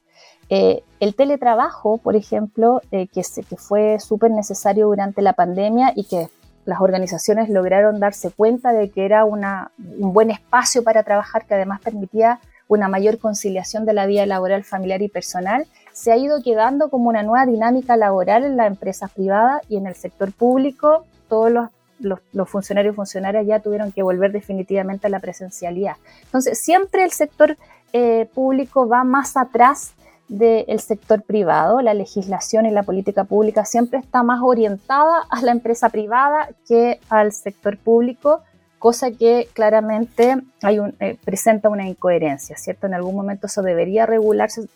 Eh, 0.50 0.82
el 1.00 1.14
teletrabajo, 1.14 1.96
por 1.96 2.16
ejemplo, 2.16 2.82
eh, 2.90 3.06
que, 3.06 3.22
que, 3.48 3.56
fue 3.56 3.98
súper 3.98 4.32
necesario 4.32 4.88
durante 4.88 5.22
la 5.22 5.32
pandemia 5.32 5.94
y 5.96 6.04
que 6.04 6.28
las 6.66 6.82
organizaciones 6.82 7.48
lograron 7.48 7.98
darse 7.98 8.30
cuenta 8.30 8.74
de 8.74 8.90
que 8.90 9.06
era 9.06 9.24
un 9.24 10.12
buen 10.12 10.30
espacio 10.30 10.84
para 10.84 11.02
trabajar 11.02 11.46
que 11.46 11.54
además 11.54 11.80
permitía 11.80 12.40
una 12.68 12.88
mayor 12.88 13.18
conciliación 13.18 13.86
de 13.86 13.94
la 13.94 14.04
vida 14.04 14.26
laboral, 14.26 14.64
familiar 14.64 15.00
y 15.02 15.08
personal, 15.08 15.66
se 15.94 16.10
ha 16.10 16.16
ido 16.16 16.42
quedando 16.42 16.90
como 16.90 17.08
una 17.08 17.22
nueva 17.22 17.46
dinámica 17.46 17.96
laboral 17.96 18.44
en 18.44 18.56
las 18.56 18.66
empresas 18.66 19.12
privadas 19.12 19.62
y 19.68 19.76
en 19.76 19.86
el 19.86 19.94
sector 19.94 20.32
público. 20.32 21.04
Todos 21.28 21.52
los, 22.00 22.48
funcionarios 22.48 22.94
y 22.94 22.96
funcionarias 22.96 23.46
ya 23.46 23.60
tuvieron 23.60 23.92
que 23.92 24.02
volver 24.02 24.32
definitivamente 24.32 25.06
a 25.06 25.10
la 25.10 25.20
presencialidad. 25.20 25.94
Entonces, 26.24 26.58
siempre 26.58 27.04
el 27.04 27.12
sector 27.12 27.56
eh, 27.92 28.28
público 28.34 28.88
va 28.88 29.04
más 29.04 29.36
atrás 29.36 29.94
del 30.26 30.80
sector 30.80 31.22
privado. 31.22 31.80
La 31.80 31.94
legislación 31.94 32.66
y 32.66 32.72
la 32.72 32.82
política 32.82 33.22
pública 33.22 33.64
siempre 33.64 34.00
está 34.00 34.24
más 34.24 34.40
orientada 34.42 35.22
a 35.30 35.42
la 35.42 35.52
empresa 35.52 35.90
privada 35.90 36.48
que 36.66 36.98
al 37.08 37.32
sector 37.32 37.78
público, 37.78 38.42
cosa 38.84 39.10
que 39.10 39.48
claramente 39.54 40.36
hay 40.60 40.78
un, 40.78 40.94
eh, 41.00 41.16
presenta 41.24 41.70
una 41.70 41.88
incoherencia, 41.88 42.54
¿cierto? 42.58 42.86
En 42.86 42.92
algún 42.92 43.16
momento 43.16 43.46
eso 43.46 43.62
debería 43.62 44.04
regularse 44.04 44.68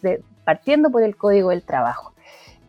partiendo 0.44 0.88
por 0.88 1.02
el 1.02 1.14
Código 1.14 1.50
del 1.50 1.62
Trabajo. 1.62 2.14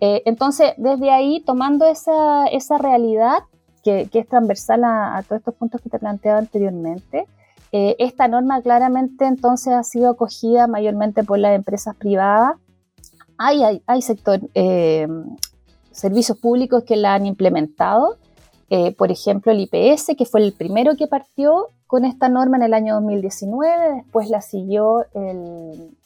Eh, 0.02 0.21
entonces, 0.25 0.73
desde 0.75 1.12
ahí, 1.12 1.41
tomando 1.45 1.86
esa, 1.86 2.45
esa 2.47 2.78
realidad, 2.78 3.38
que, 3.86 4.10
es 4.12 4.28
transversal 4.28 4.84
a, 4.84 5.23
todos 5.25 5.39
estos 5.39 5.56
puntos 5.56 5.80
que 5.80 5.89
te 5.89 5.97
planteaba 5.97 6.39
anteriormente, 6.39 7.25
eh, 7.71 7.95
esta 7.99 8.28
norma 8.28 8.62
claramente 8.62 9.23
entonces 9.23 9.71
ha 9.71 9.84
sido 9.84 10.10
acogida 10.10 10.67
mayormente 10.67 11.23
por 11.23 11.39
las 11.39 11.56
empresas 11.56 11.95
privadas 11.95 12.58
hay, 13.39 13.82
hay, 13.88 14.02
sector, 14.02 14.41
eh, 14.54 15.08
servicios 15.91 16.38
públicos 16.38 16.84
que 16.84 16.97
la 16.97 17.13
han 17.13 17.25
implementado. 17.25 18.17
Eh, 18.70 18.94
por 18.96 19.12
ejemplo, 19.12 19.52
el 19.52 19.62
IPS, 19.62 20.16
que 20.18 20.26
fue 20.26 20.42
el 20.42 20.54
primero 20.54 20.96
que 20.96 21.08
partió 21.08 21.68
con 21.88 22.06
esta 22.06 22.30
norma 22.30 22.58
en 22.58 22.64
el 22.64 22.74
año 22.74 22.96
2019, 22.96 23.96
después 23.96 24.30
la 24.30 24.42
siguió 24.42 25.06
el 25.14 25.98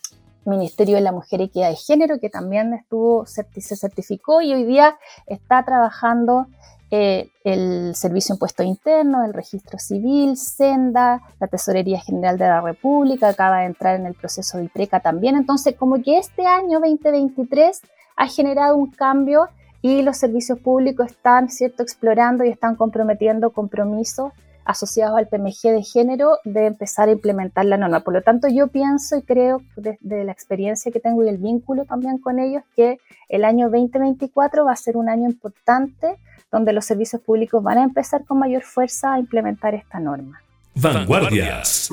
Ministerio 0.45 0.95
de 0.95 1.01
la 1.01 1.11
Mujer 1.11 1.41
y 1.41 1.45
Equidad 1.45 1.69
de 1.69 1.75
Género, 1.75 2.19
que 2.19 2.29
también 2.29 2.73
estuvo, 2.73 3.25
se 3.25 3.75
certificó 3.75 4.41
y 4.41 4.53
hoy 4.53 4.63
día 4.65 4.97
está 5.27 5.63
trabajando 5.63 6.47
eh, 6.95 7.31
el 7.43 7.95
Servicio 7.95 8.35
Impuesto 8.35 8.61
Interno, 8.61 9.25
el 9.25 9.33
Registro 9.33 9.79
Civil, 9.79 10.37
Senda, 10.37 11.23
la 11.39 11.47
Tesorería 11.47 11.99
General 11.99 12.37
de 12.37 12.45
la 12.45 12.61
República, 12.61 13.29
acaba 13.29 13.61
de 13.61 13.65
entrar 13.65 13.99
en 13.99 14.05
el 14.05 14.13
proceso 14.13 14.59
de 14.59 14.65
IPRECA 14.65 14.99
también. 14.99 15.35
Entonces, 15.35 15.75
como 15.75 16.03
que 16.03 16.19
este 16.19 16.45
año 16.45 16.79
2023 16.79 17.81
ha 18.15 18.27
generado 18.27 18.77
un 18.77 18.91
cambio 18.91 19.49
y 19.83 20.01
los 20.01 20.17
servicios 20.17 20.57
públicos 20.59 21.11
están 21.11 21.49
¿cierto? 21.49 21.83
explorando 21.83 22.43
y 22.45 22.49
están 22.49 22.75
comprometiendo 22.75 23.51
compromisos 23.51 24.31
asociados 24.65 25.17
al 25.17 25.27
PMG 25.27 25.73
de 25.73 25.83
género 25.83 26.37
de 26.45 26.67
empezar 26.67 27.09
a 27.09 27.11
implementar 27.11 27.65
la 27.65 27.75
norma. 27.75 27.99
Por 27.99 28.13
lo 28.13 28.21
tanto, 28.21 28.47
yo 28.47 28.69
pienso 28.69 29.17
y 29.17 29.23
creo 29.23 29.61
desde 29.75 29.97
de 29.99 30.23
la 30.23 30.31
experiencia 30.31 30.89
que 30.89 31.01
tengo 31.01 31.21
y 31.25 31.27
el 31.27 31.37
vínculo 31.37 31.83
también 31.83 32.17
con 32.17 32.39
ellos 32.39 32.63
que 32.77 32.97
el 33.27 33.43
año 33.43 33.69
2024 33.69 34.63
va 34.63 34.71
a 34.71 34.77
ser 34.77 34.95
un 34.95 35.09
año 35.09 35.29
importante 35.29 36.15
donde 36.49 36.71
los 36.71 36.85
servicios 36.85 37.21
públicos 37.21 37.61
van 37.61 37.79
a 37.79 37.83
empezar 37.83 38.23
con 38.23 38.39
mayor 38.39 38.63
fuerza 38.63 39.15
a 39.15 39.19
implementar 39.19 39.75
esta 39.75 39.99
norma. 39.99 40.41
Vanguardias. 40.75 41.91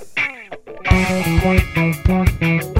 Vanguardias. 0.89 2.71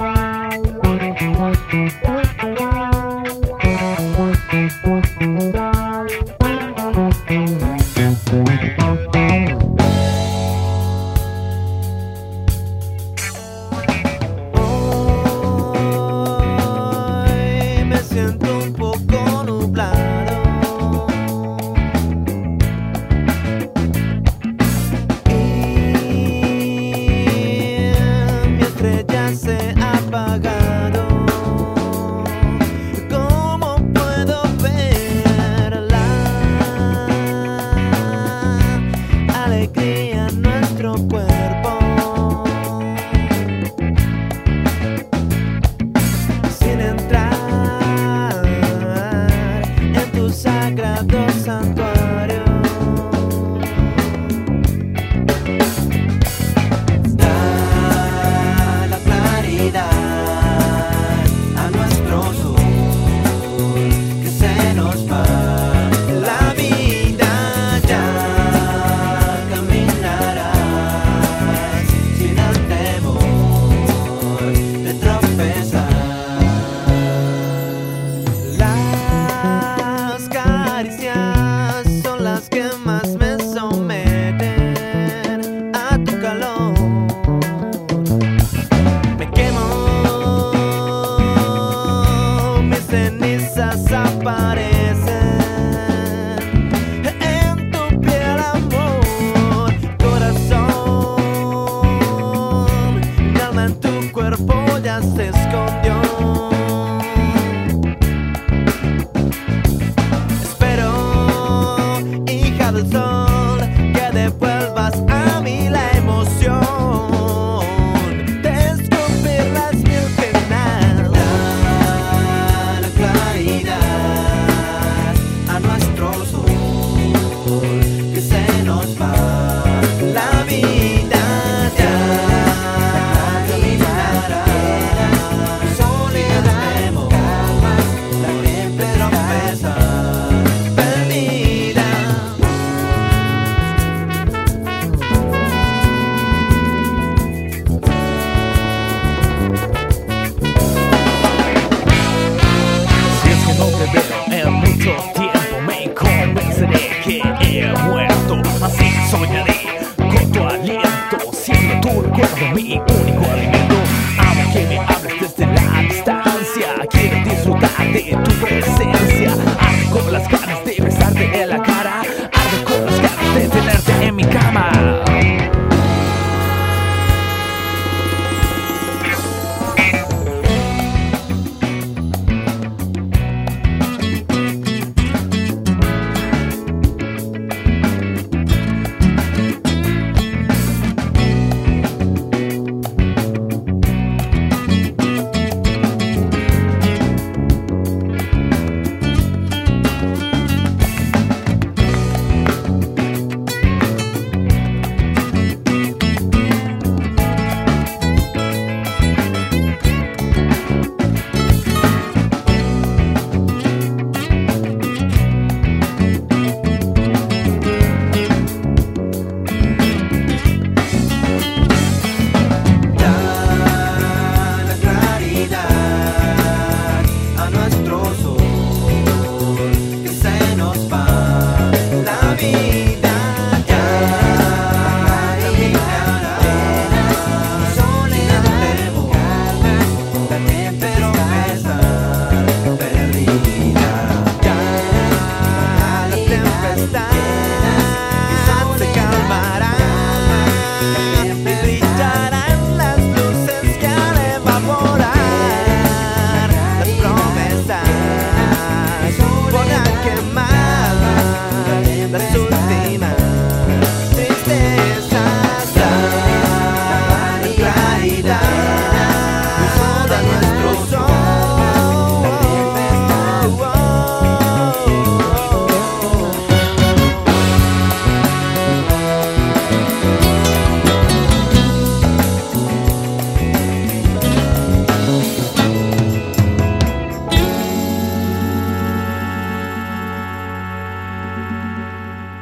Thank. 4.71 6.40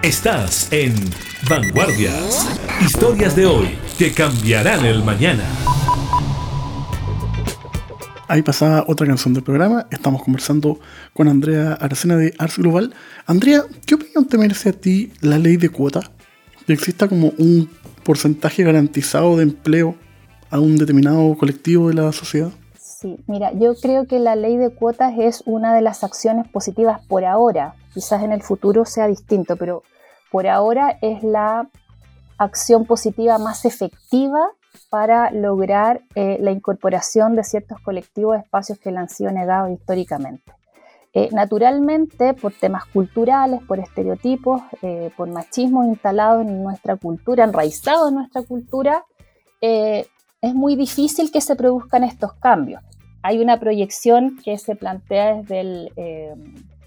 Estás 0.09 0.73
en 0.73 0.95
Vanguardias. 1.51 2.49
Historias 2.81 3.37
de 3.37 3.45
hoy 3.45 3.79
que 3.99 4.11
cambiarán 4.15 4.87
el 4.87 5.05
mañana. 5.05 5.45
Ahí 8.27 8.41
pasaba 8.41 8.87
otra 8.89 9.07
canción 9.07 9.35
del 9.35 9.43
programa. 9.43 9.87
Estamos 9.91 10.23
conversando 10.23 10.81
con 11.13 11.29
Andrea 11.29 11.75
Aracena 11.75 12.17
de 12.17 12.33
Ars 12.39 12.57
Global. 12.57 12.95
Andrea, 13.27 13.65
¿qué 13.85 13.97
opinión 13.97 14.27
te 14.27 14.39
merece 14.39 14.71
a 14.71 14.73
ti 14.73 15.13
la 15.21 15.37
ley 15.37 15.59
de 15.59 15.69
cuota? 15.69 16.01
Que 16.67 16.73
exista 16.73 17.07
como 17.07 17.35
un 17.37 17.69
porcentaje 18.03 18.63
garantizado 18.63 19.37
de 19.37 19.43
empleo 19.43 19.95
a 20.49 20.59
un 20.59 20.79
determinado 20.79 21.37
colectivo 21.37 21.91
de 21.91 21.97
la 21.97 22.13
sociedad. 22.13 22.51
Sí, 22.79 23.19
mira, 23.27 23.53
yo 23.53 23.75
creo 23.75 24.07
que 24.07 24.21
la 24.21 24.37
ley 24.37 24.57
de 24.57 24.71
cuotas 24.71 25.13
es 25.19 25.43
una 25.45 25.75
de 25.75 25.83
las 25.83 26.03
acciones 26.03 26.49
positivas 26.49 27.03
por 27.07 27.27
ahora. 27.27 27.75
Quizás 27.93 28.23
en 28.23 28.33
el 28.33 28.43
futuro 28.43 28.87
sea 28.87 29.07
distinto, 29.07 29.57
pero 29.57 29.83
por 30.31 30.47
ahora 30.47 30.99
es 31.01 31.23
la 31.23 31.69
acción 32.39 32.87
positiva 32.87 33.39
más 33.39 33.65
efectiva 33.65 34.49
para 34.91 35.31
lograr 35.31 36.03
eh, 36.15 36.39
la 36.41 36.51
incorporación 36.51 37.37
de 37.37 37.45
ciertos 37.45 37.81
colectivos 37.81 38.37
a 38.37 38.41
espacios 38.41 38.79
que 38.79 38.91
le 38.91 38.99
han 38.99 39.09
sido 39.09 39.31
negados 39.33 39.71
históricamente. 39.71 40.53
Eh, 41.15 41.31
naturalmente, 41.33 42.35
por 42.35 42.53
temas 42.53 42.85
culturales, 42.87 43.61
por 43.67 43.79
estereotipos, 43.81 44.63
eh, 44.83 45.11
por 45.17 45.29
machismo 45.29 45.85
instalado 45.85 46.43
en 46.43 46.63
nuestra 46.63 46.97
cultura, 46.97 47.45
enraizado 47.45 48.09
en 48.09 48.15
nuestra 48.15 48.43
cultura, 48.43 49.05
es 49.61 50.55
muy 50.55 50.77
difícil 50.77 51.33
que 51.33 51.41
se 51.41 51.57
produzcan 51.57 52.05
estos 52.05 52.35
cambios. 52.35 52.81
Hay 53.23 53.41
una 53.41 53.59
proyección 53.59 54.39
que 54.45 54.57
se 54.57 54.77
plantea 54.77 55.35
desde 55.35 55.61
el 55.61 55.93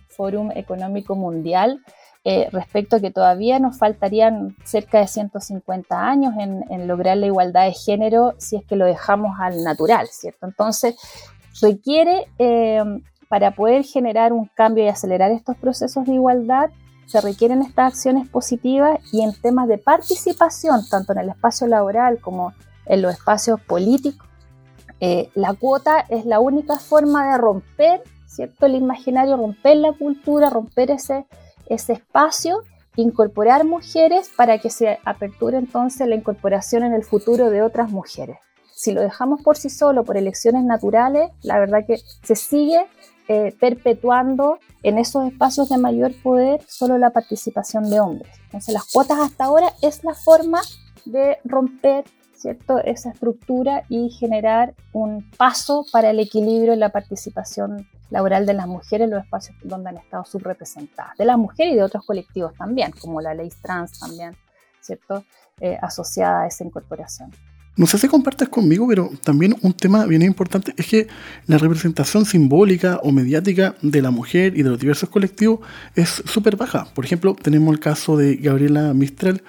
Fórum 0.07 0.51
Económico 0.51 1.15
Mundial 1.15 1.81
eh, 2.23 2.49
respecto 2.51 2.95
a 2.95 2.99
que 2.99 3.09
todavía 3.09 3.59
nos 3.59 3.79
faltarían 3.79 4.55
cerca 4.63 4.99
de 4.99 5.07
150 5.07 5.99
años 5.99 6.33
en, 6.37 6.87
lograr 6.87 7.17
la 7.17 7.25
igualdad 7.25 7.65
de 7.65 7.73
género 7.73 8.35
si 8.37 8.57
es 8.57 8.63
que 8.65 8.75
lo 8.75 8.85
dejamos 8.85 9.39
al 9.39 9.63
natural, 9.63 10.07
¿cierto? 10.07 10.45
Entonces, 10.45 10.95
requiere, 11.61 12.27
eh, 12.37 12.83
para 13.27 13.51
poder 13.51 13.83
generar 13.83 14.33
un 14.33 14.45
cambio 14.53 14.83
y 14.83 14.87
acelerar 14.87 15.31
estos 15.31 15.57
procesos 15.57 16.05
de 16.05 16.13
igualdad, 16.13 16.69
se 17.07 17.21
requieren 17.21 17.61
estas 17.61 17.93
acciones 17.93 18.29
positivas 18.29 18.99
y 19.11 19.21
en 19.21 19.33
temas 19.33 19.67
de 19.67 19.77
participación, 19.77 20.87
tanto 20.89 21.13
en 21.13 21.19
el 21.19 21.29
espacio 21.29 21.67
laboral 21.67 22.19
como 22.19 22.53
en 22.85 23.01
los 23.01 23.13
espacios 23.13 23.59
políticos, 23.61 24.27
eh, 24.99 25.31
la 25.33 25.53
cuota 25.53 26.05
es 26.09 26.25
la 26.25 26.39
única 26.39 26.77
forma 26.77 27.31
de 27.31 27.37
romper, 27.39 28.03
¿cierto? 28.27 28.67
El 28.67 28.75
imaginario, 28.75 29.35
romper 29.35 29.77
la 29.77 29.93
cultura, 29.93 30.51
romper 30.51 30.91
ese, 30.91 31.25
ese 31.67 31.93
espacio, 31.93 32.63
incorporar 32.95 33.65
mujeres 33.65 34.29
para 34.35 34.57
que 34.57 34.69
se 34.69 34.99
aperture 35.05 35.57
entonces 35.57 36.07
la 36.07 36.15
incorporación 36.15 36.83
en 36.83 36.93
el 36.93 37.03
futuro 37.03 37.49
de 37.49 37.61
otras 37.61 37.89
mujeres. 37.89 38.37
Si 38.73 38.91
lo 38.91 39.01
dejamos 39.01 39.41
por 39.43 39.57
sí 39.57 39.69
solo, 39.69 40.03
por 40.03 40.17
elecciones 40.17 40.63
naturales, 40.63 41.29
la 41.43 41.59
verdad 41.59 41.85
que 41.85 41.99
se 42.23 42.35
sigue 42.35 42.87
eh, 43.27 43.55
perpetuando 43.59 44.59
en 44.83 44.97
esos 44.97 45.25
espacios 45.31 45.69
de 45.69 45.77
mayor 45.77 46.11
poder 46.21 46.61
solo 46.67 46.97
la 46.97 47.11
participación 47.11 47.89
de 47.89 47.99
hombres. 47.99 48.31
Entonces 48.45 48.73
las 48.73 48.91
cuotas 48.91 49.19
hasta 49.19 49.45
ahora 49.45 49.71
es 49.81 50.03
la 50.03 50.15
forma 50.15 50.61
de 51.05 51.37
romper 51.45 52.05
¿cierto? 52.33 52.79
esa 52.79 53.11
estructura 53.11 53.83
y 53.87 54.09
generar 54.09 54.73
un 54.93 55.29
paso 55.37 55.85
para 55.91 56.09
el 56.09 56.19
equilibrio 56.19 56.73
en 56.73 56.79
la 56.79 56.89
participación 56.89 57.87
laboral 58.11 58.45
de 58.45 58.53
las 58.53 58.67
mujeres 58.67 59.05
en 59.05 59.11
los 59.11 59.23
espacios 59.23 59.57
donde 59.63 59.89
han 59.89 59.97
estado 59.97 60.23
subrepresentadas, 60.25 61.17
de 61.17 61.25
las 61.25 61.37
mujeres 61.37 61.73
y 61.73 61.75
de 61.77 61.83
otros 61.83 62.05
colectivos 62.05 62.53
también, 62.53 62.91
como 62.91 63.21
la 63.21 63.33
ley 63.33 63.49
trans 63.61 63.99
también, 63.99 64.35
¿cierto? 64.81 65.23
Eh, 65.59 65.77
asociada 65.81 66.43
a 66.43 66.47
esa 66.47 66.63
incorporación. 66.63 67.31
No 67.77 67.87
sé 67.87 67.97
si 67.97 68.09
compartes 68.09 68.49
conmigo, 68.49 68.85
pero 68.87 69.09
también 69.23 69.55
un 69.61 69.73
tema 69.73 70.05
bien 70.05 70.21
importante 70.23 70.73
es 70.75 70.85
que 70.87 71.07
la 71.47 71.57
representación 71.57 72.25
simbólica 72.25 72.99
o 73.01 73.13
mediática 73.13 73.75
de 73.81 74.01
la 74.01 74.11
mujer 74.11 74.57
y 74.57 74.63
de 74.63 74.69
los 74.69 74.79
diversos 74.79 75.09
colectivos 75.09 75.61
es 75.95 76.21
súper 76.25 76.57
baja. 76.57 76.85
Por 76.93 77.05
ejemplo, 77.05 77.33
tenemos 77.33 77.73
el 77.73 77.79
caso 77.79 78.17
de 78.17 78.35
Gabriela 78.35 78.93
Mistral, 78.93 79.41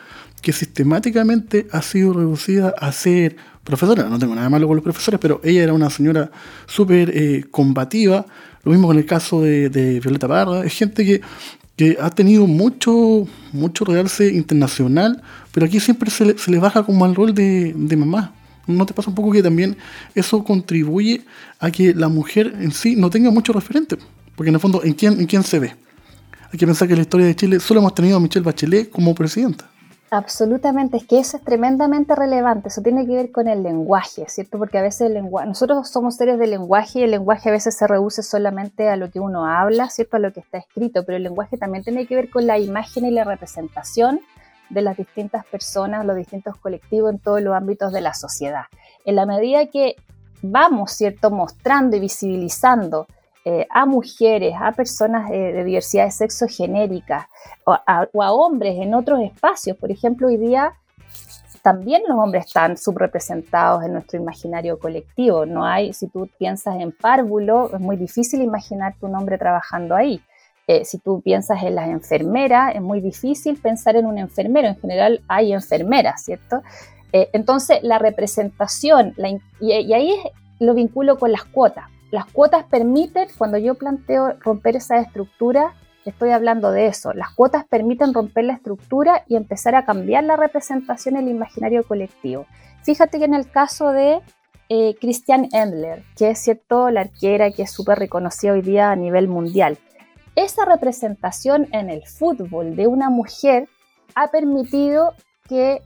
que 0.43 0.53
sistemáticamente 0.53 1.69
ha 1.71 1.81
sido 1.81 2.13
reducida 2.13 2.75
a 2.79 2.93
ser 2.93 3.37
profesora. 3.65 4.09
No 4.09 4.19
tengo 4.19 4.35
nada 4.35 4.51
malo 4.51 4.67
con 4.67 4.77
los 4.77 4.83
profesores, 4.83 5.21
pero 5.21 5.41
ella 5.45 5.63
era 5.63 5.73
una 5.73 5.89
señora 5.89 6.31
súper 6.67 7.11
eh, 7.15 7.45
combativa. 7.51 8.27
Lo 8.65 8.73
mismo 8.73 8.89
con 8.89 8.99
el 8.99 9.07
caso 9.07 9.41
de, 9.41 10.01
Violeta 10.03 10.29
Parra. 10.29 10.65
Es 10.65 10.75
gente 10.75 11.05
que, 11.05 11.23
ha 12.01 12.11
tenido 12.11 12.47
mucho, 12.47 13.27
mucho 13.53 13.85
realce 13.85 14.33
internacional, 14.33 15.21
pero 15.51 15.67
aquí 15.67 15.81
siempre 15.81 16.11
se 16.11 16.27
le, 16.27 16.39
se 16.39 16.57
baja 16.59 16.85
como 16.85 17.05
al 17.05 17.15
rol 17.15 17.35
de, 17.35 17.97
mamá. 17.97 18.35
¿No 18.69 18.87
te 18.87 18.95
pasa 18.95 19.09
un 19.09 19.17
poco 19.17 19.33
que 19.33 19.43
también 19.43 19.77
eso 20.15 20.45
contribuye 20.45 21.23
a 21.59 21.73
que 21.73 21.93
la 21.93 22.09
mujer 22.09 22.55
en 22.61 22.71
sí 22.71 22.95
no 22.95 23.11
tenga 23.11 23.33
mucho 23.33 23.53
referente? 23.53 23.97
Porque 24.37 24.51
en 24.51 24.55
el 24.55 24.61
fondo, 24.61 24.85
¿en 24.85 24.93
quién, 24.93 25.19
en 25.19 25.27
quién 25.27 25.43
se 25.43 25.59
ve? 25.59 25.75
Hay 26.53 26.59
que 26.59 26.67
pensar 26.67 26.87
que 26.87 26.95
en 26.95 26.99
la 26.99 27.03
historia 27.03 27.27
de 27.27 27.35
Chile 27.35 27.59
solo 27.59 27.81
hemos 27.81 27.95
tenido 27.95 28.17
a 28.17 28.21
Michelle 28.21 28.45
Bachelet 28.45 28.89
como 28.91 29.13
presidenta. 29.13 29.72
Absolutamente, 30.15 30.99
es 30.99 31.07
que 31.07 31.19
eso 31.19 31.39
es 31.39 31.43
tremendamente 31.43 32.15
relevante, 32.15 32.69
eso 32.69 32.83
tiene 32.83 33.07
que 33.07 33.15
ver 33.15 33.33
con 33.33 33.49
el 33.49 33.63
lenguaje, 33.63 34.27
¿cierto? 34.29 34.59
Porque 34.59 34.77
a 34.77 34.83
veces 34.83 35.07
el 35.07 35.15
lenguaje, 35.15 35.49
nosotros 35.49 35.89
somos 35.89 36.17
seres 36.17 36.39
de 36.39 36.49
lenguaje 36.49 36.99
y 36.99 37.03
el 37.05 37.13
lenguaje 37.13 37.49
a 37.49 37.53
veces 37.53 37.75
se 37.75 37.87
reduce 37.87 38.23
solamente 38.23 38.91
a 38.91 38.97
lo 38.97 39.11
que 39.11 39.21
uno 39.21 39.47
habla, 39.47 39.89
¿cierto? 39.89 40.19
A 40.19 40.21
lo 40.21 40.31
que 40.31 40.41
está 40.41 40.59
escrito, 40.59 41.07
pero 41.07 41.17
el 41.17 41.23
lenguaje 41.23 41.57
también 41.57 41.83
tiene 41.83 42.07
que 42.07 42.15
ver 42.15 42.29
con 42.29 42.47
la 42.47 42.59
imagen 42.59 43.07
y 43.07 43.11
la 43.11 43.25
representación 43.25 44.21
de 44.69 44.83
las 44.83 44.99
distintas 44.99 45.47
personas, 45.47 46.05
los 46.05 46.17
distintos 46.17 46.59
colectivos 46.59 47.11
en 47.11 47.19
todos 47.19 47.41
los 47.41 47.55
ámbitos 47.55 47.91
de 47.91 48.03
la 48.03 48.13
sociedad. 48.13 48.65
En 49.07 49.17
la 49.17 49.25
medida 49.25 49.65
que 49.69 49.97
vamos, 50.43 50.93
¿cierto? 50.93 51.31
Mostrando 51.31 51.97
y 51.97 52.01
visibilizando 52.01 53.07
eh, 53.45 53.67
a 53.71 53.87
mujeres, 53.87 54.55
a 54.61 54.73
personas 54.73 55.29
de 55.29 55.65
diversidad 55.65 56.05
de 56.05 56.13
sexo 56.13 56.47
genérica 56.49 57.29
o 57.65 57.73
a, 57.73 58.33
hombres 58.33 58.77
en 58.79 58.95
otros 58.95 59.21
espacios. 59.21 59.77
Por 59.77 59.91
ejemplo, 59.91 60.29
hoy 60.29 60.37
día 60.37 60.75
también 61.63 62.03
los 62.09 62.19
hombres 62.19 62.47
están 62.47 62.77
subrepresentados 62.77 63.85
en 63.85 63.95
nuestro 63.95 64.21
imaginario 64.21 64.79
colectivo. 64.79 65.47
No 65.47 65.65
hay, 65.65 65.93
si 65.93 66.09
tú 66.09 66.29
piensas 66.39 66.77
en 66.81 66.93
párvulo, 66.93 67.71
es 67.73 67.81
muy 67.81 67.97
difícil 67.97 68.43
imaginarte 68.43 69.07
un 69.07 69.15
hombre 69.15 69.39
trabajando 69.39 69.95
ahí. 69.95 70.21
Eh, 70.69 70.85
si 70.85 70.99
tú 70.99 71.21
piensas 71.21 71.63
en 71.63 71.75
las 71.75 71.89
enfermeras, 71.89 72.75
es 72.75 72.81
muy 72.81 73.01
difícil 73.01 73.61
pensar 73.61 73.97
en 73.97 74.07
un 74.07 74.19
enfermero. 74.19 74.69
En 74.69 74.81
general 74.81 75.21
hay 75.29 75.53
enfermeras, 75.53 76.25
¿cierto? 76.25 76.63
Eh, 77.13 77.29
entonces, 77.33 77.81
la 77.83 77.99
representación, 77.99 79.15
y, 79.61 79.73
y 79.73 79.93
ahí 79.93 80.15
lo 80.61 80.75
vinculo 80.75 81.19
con 81.19 81.33
las 81.33 81.45
cuotas. 81.45 81.87
Las 82.13 82.27
cuotas 82.27 82.65
permiten, 82.65 83.27
cuando 83.39 83.57
yo 83.57 83.75
planteo 83.75 84.35
romper 84.41 84.77
esa 84.77 84.99
estructura, 84.99 85.73
estoy 86.05 86.29
hablando 86.29 86.71
de 86.71 86.87
eso. 86.87 87.15
Las 87.15 87.31
cuotas 87.31 87.65
permiten 87.65 88.13
romper 88.13 88.45
la 88.45 88.53
estructura 88.53 89.25
y 89.29 89.37
empezar 89.37 89.75
a 89.75 89.87
cambiar 89.87 90.23
la 90.25 90.37
representación 90.37 91.17
en 91.17 91.29
el 91.29 91.31
imaginario 91.31 91.85
colectivo. 91.85 92.45
Fíjate 92.83 93.19
que 93.19 93.25
en 93.25 93.33
el 93.33 93.51
caso 93.51 93.93
de 93.93 94.21
eh, 94.69 94.95
Christian 95.01 95.49
Endler, 95.53 96.05
que 96.15 96.29
es 96.29 96.39
cierto, 96.39 96.91
la 96.91 97.01
arquera 97.01 97.51
que 97.51 97.63
es 97.63 97.71
súper 97.71 97.99
reconocida 97.99 98.53
hoy 98.53 98.61
día 98.61 98.91
a 98.91 98.97
nivel 98.97 99.27
mundial, 99.27 99.79
esa 100.37 100.67
representación 100.67 101.67
en 101.73 101.89
el 101.89 102.07
fútbol 102.07 102.77
de 102.77 102.89
una 102.89 103.09
mujer 103.09 103.71
ha 104.15 104.31
permitido 104.31 105.15
que 105.49 105.81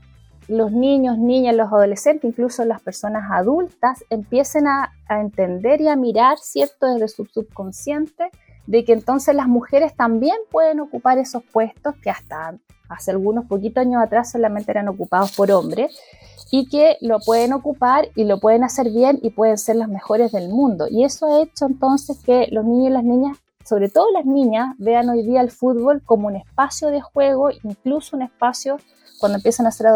los 0.47 0.71
niños, 0.71 1.17
niñas, 1.17 1.55
los 1.55 1.71
adolescentes, 1.71 2.29
incluso 2.29 2.63
las 2.65 2.81
personas 2.81 3.29
adultas, 3.31 4.03
empiecen 4.09 4.67
a, 4.67 4.93
entender 5.09 5.79
y 5.81 5.87
a 5.87 5.95
mirar, 5.95 6.37
¿cierto?, 6.37 6.87
desde 6.87 7.07
su 7.07 7.25
subconsciente, 7.25 8.29
de 8.65 8.83
que 8.83 8.91
entonces 8.91 9.33
las 9.33 9.47
mujeres 9.47 9.95
también 9.95 10.35
pueden 10.51 10.81
ocupar 10.81 11.17
esos 11.17 11.43
puestos 11.43 11.95
que 12.03 12.09
hasta 12.09 12.57
hace 12.89 13.11
algunos 13.11 13.45
poquitos 13.45 13.81
años 13.81 14.03
atrás 14.03 14.31
solamente 14.31 14.71
eran 14.71 14.89
ocupados 14.89 15.31
por 15.33 15.51
hombres 15.51 15.97
y 16.51 16.67
que 16.67 16.97
lo 17.01 17.19
pueden 17.19 17.53
ocupar 17.53 18.09
y 18.15 18.25
lo 18.25 18.39
pueden 18.39 18.63
hacer 18.63 18.89
bien 18.89 19.19
y 19.21 19.29
pueden 19.29 19.57
ser 19.57 19.77
las 19.77 19.89
mejores 19.89 20.31
del 20.31 20.49
mundo. 20.49 20.87
Y 20.89 21.03
eso 21.03 21.27
ha 21.27 21.41
hecho 21.41 21.65
entonces 21.65 22.19
que 22.23 22.47
los 22.51 22.65
niños 22.65 22.89
y 22.89 22.93
las 22.93 23.03
niñas, 23.03 23.37
sobre 23.65 23.89
todo 23.89 24.11
las 24.11 24.25
niñas, 24.25 24.75
vean 24.77 25.09
hoy 25.09 25.23
día 25.23 25.41
el 25.41 25.51
fútbol 25.51 26.01
como 26.05 26.27
un 26.27 26.35
espacio 26.35 26.89
de 26.89 27.01
juego, 27.01 27.49
incluso 27.63 28.15
un 28.15 28.23
espacio 28.23 28.77
cuando 29.19 29.37
empiezan 29.37 29.67
a 29.67 29.71
ser 29.71 29.87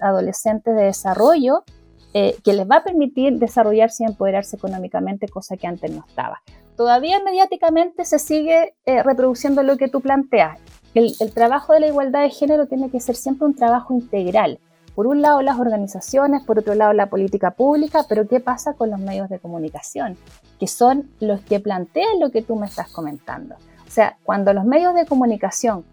adolescentes 0.00 0.74
de 0.74 0.84
desarrollo, 0.84 1.64
eh, 2.12 2.36
que 2.42 2.52
les 2.52 2.68
va 2.68 2.76
a 2.76 2.84
permitir 2.84 3.38
desarrollarse 3.38 4.02
y 4.02 4.06
empoderarse 4.06 4.56
económicamente, 4.56 5.28
cosa 5.28 5.56
que 5.56 5.68
antes 5.68 5.92
no 5.92 6.04
estaba. 6.08 6.42
Todavía 6.76 7.20
mediáticamente 7.20 8.04
se 8.04 8.18
sigue 8.18 8.74
eh, 8.84 9.02
reproduciendo 9.02 9.62
lo 9.62 9.76
que 9.76 9.88
tú 9.88 10.00
planteas. 10.00 10.58
El, 10.94 11.14
trabajo 11.32 11.72
de 11.72 11.80
la 11.80 11.86
igualdad 11.86 12.22
de 12.22 12.30
género 12.30 12.66
tiene 12.66 12.90
que 12.90 12.98
ser 12.98 13.14
siempre 13.14 13.46
un 13.46 13.54
trabajo 13.54 13.94
integral. 13.94 14.58
Por 14.96 15.06
un 15.06 15.22
lado 15.22 15.40
las 15.40 15.60
organizaciones, 15.60 16.42
por 16.42 16.58
otro 16.58 16.74
lado 16.74 16.92
la 16.92 17.06
política 17.06 17.52
pública, 17.52 18.04
pero 18.08 18.26
¿qué 18.26 18.40
pasa 18.40 18.72
con 18.72 18.90
los 18.90 18.98
medios 18.98 19.28
de 19.28 19.38
comunicación? 19.38 20.16
Que 20.58 20.66
son 20.66 21.10
los 21.20 21.40
que 21.42 21.60
plantean 21.60 22.18
lo 22.18 22.30
que 22.30 22.42
tú 22.42 22.56
me 22.56 22.66
estás 22.66 22.90
comentando. 22.90 23.54
O 23.86 23.90
sea, 23.90 24.16
cuando 24.24 24.52
los 24.52 24.64
medios 24.64 24.94
de 24.94 25.06
comunicación 25.06 25.84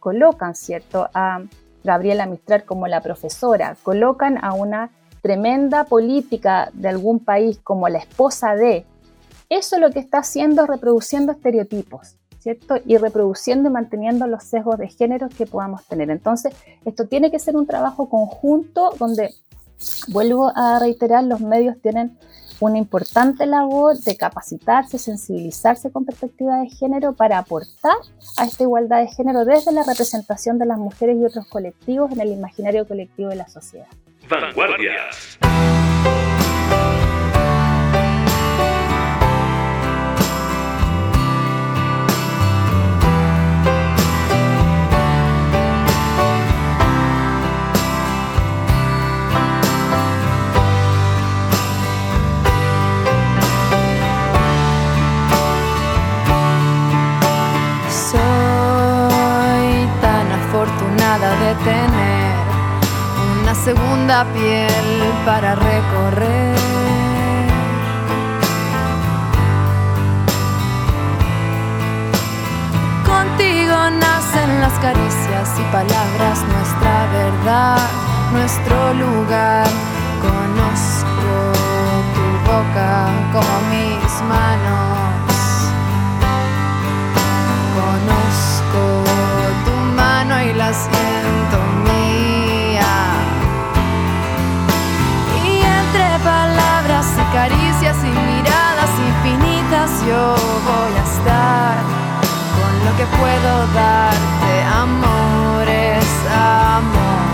colocan, 0.00 0.56
¿cierto?, 0.56 1.08
Gabriela 1.84 2.26
Mistral 2.26 2.64
como 2.64 2.88
la 2.88 3.02
profesora, 3.02 3.76
colocan 3.82 4.42
a 4.42 4.54
una 4.54 4.90
tremenda 5.22 5.84
política 5.84 6.70
de 6.72 6.88
algún 6.88 7.20
país 7.20 7.58
como 7.62 7.88
la 7.88 7.98
esposa 7.98 8.56
de, 8.56 8.84
eso 9.48 9.78
lo 9.78 9.90
que 9.90 10.00
está 10.00 10.18
haciendo 10.18 10.64
es 10.64 10.68
reproduciendo 10.68 11.32
estereotipos, 11.32 12.16
¿cierto? 12.40 12.76
Y 12.84 12.96
reproduciendo 12.96 13.68
y 13.68 13.72
manteniendo 13.72 14.26
los 14.26 14.44
sesgos 14.44 14.78
de 14.78 14.88
género 14.88 15.28
que 15.28 15.46
podamos 15.46 15.84
tener. 15.84 16.10
Entonces, 16.10 16.54
esto 16.84 17.06
tiene 17.06 17.30
que 17.30 17.38
ser 17.38 17.56
un 17.56 17.66
trabajo 17.66 18.08
conjunto 18.08 18.90
donde, 18.98 19.34
vuelvo 20.08 20.52
a 20.54 20.78
reiterar, 20.78 21.24
los 21.24 21.40
medios 21.40 21.80
tienen 21.80 22.18
una 22.64 22.78
importante 22.78 23.46
labor 23.46 23.98
de 23.98 24.16
capacitarse, 24.16 24.98
sensibilizarse 24.98 25.90
con 25.90 26.04
perspectiva 26.04 26.58
de 26.60 26.68
género 26.70 27.12
para 27.12 27.38
aportar 27.38 27.96
a 28.38 28.44
esta 28.44 28.62
igualdad 28.62 29.00
de 29.00 29.08
género 29.08 29.44
desde 29.44 29.72
la 29.72 29.82
representación 29.82 30.58
de 30.58 30.66
las 30.66 30.78
mujeres 30.78 31.18
y 31.20 31.24
otros 31.24 31.46
colectivos 31.46 32.10
en 32.12 32.20
el 32.20 32.32
imaginario 32.32 32.86
colectivo 32.86 33.28
de 33.28 33.36
la 33.36 33.48
sociedad. 33.48 33.86
Vanguardias. 34.28 35.38
Tener 61.64 62.34
una 63.40 63.54
segunda 63.54 64.24
piel 64.34 65.12
para 65.24 65.54
recorrer. 65.54 66.56
Contigo 73.06 73.76
nacen 73.90 74.60
las 74.60 74.74
caricias 74.78 75.48
y 75.58 75.62
palabras, 75.72 76.38
nuestra 76.52 77.06
verdad, 77.20 77.88
nuestro 78.32 78.94
lugar. 78.94 79.66
Conozco 80.20 81.32
tu 82.14 82.26
boca 82.50 83.08
como 83.32 83.54
mis 83.72 84.12
manos. 84.28 85.44
Conozco 87.80 88.82
tu 89.64 89.74
mano 89.96 90.42
y 90.42 90.52
la 90.52 90.72
siento 90.72 91.43
caricias 97.34 97.96
y 97.98 98.10
miradas 98.30 98.90
infinitas 99.10 99.90
yo 100.06 100.36
voy 100.70 100.94
a 100.96 101.04
estar 101.12 101.74
con 102.56 102.72
lo 102.86 102.96
que 102.96 103.06
puedo 103.18 103.52
darte. 103.74 104.52
Amor 104.86 105.68
es 105.68 106.10
amor. 106.30 107.24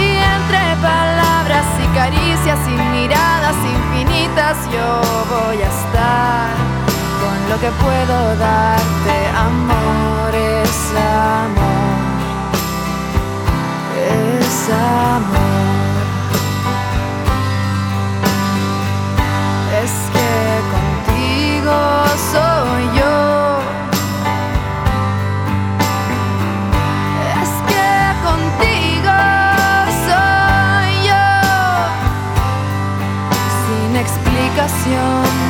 Y 0.00 0.16
entre 0.36 0.64
palabras 0.80 1.66
y 1.84 1.86
caricias 1.94 2.58
y 2.66 2.76
miradas 2.96 3.56
infinitas 3.76 4.56
yo 4.72 4.88
voy 5.34 5.58
a 5.62 5.68
estar 5.68 6.48
lo 7.50 7.58
que 7.60 7.70
puedo 7.82 8.36
darte, 8.36 9.16
amor, 9.34 10.34
es 10.34 10.92
amor, 10.96 11.98
es 13.96 14.70
amor. 14.70 15.57
Contigo 21.68 22.04
soy 22.32 22.84
yo. 22.98 23.60
Es 27.42 27.52
que 27.68 27.88
contigo 28.26 29.16
soy 30.06 30.90
yo. 31.08 31.26
Sin 33.64 33.96
explicación. 33.96 35.47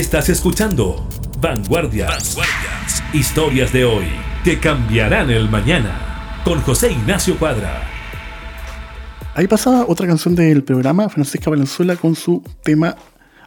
Estás 0.00 0.30
escuchando 0.30 1.06
Vanguardias. 1.42 2.34
Vanguardias. 2.34 3.02
Historias 3.12 3.70
de 3.70 3.84
hoy 3.84 4.06
que 4.42 4.58
cambiarán 4.58 5.28
el 5.28 5.50
mañana. 5.50 6.40
Con 6.42 6.62
José 6.62 6.92
Ignacio 6.92 7.38
Cuadra. 7.38 7.82
Ahí 9.34 9.46
pasaba 9.46 9.84
otra 9.86 10.06
canción 10.06 10.34
del 10.34 10.64
programa, 10.64 11.10
Francisca 11.10 11.50
Valenzuela, 11.50 11.96
con 11.96 12.16
su 12.16 12.42
tema 12.62 12.96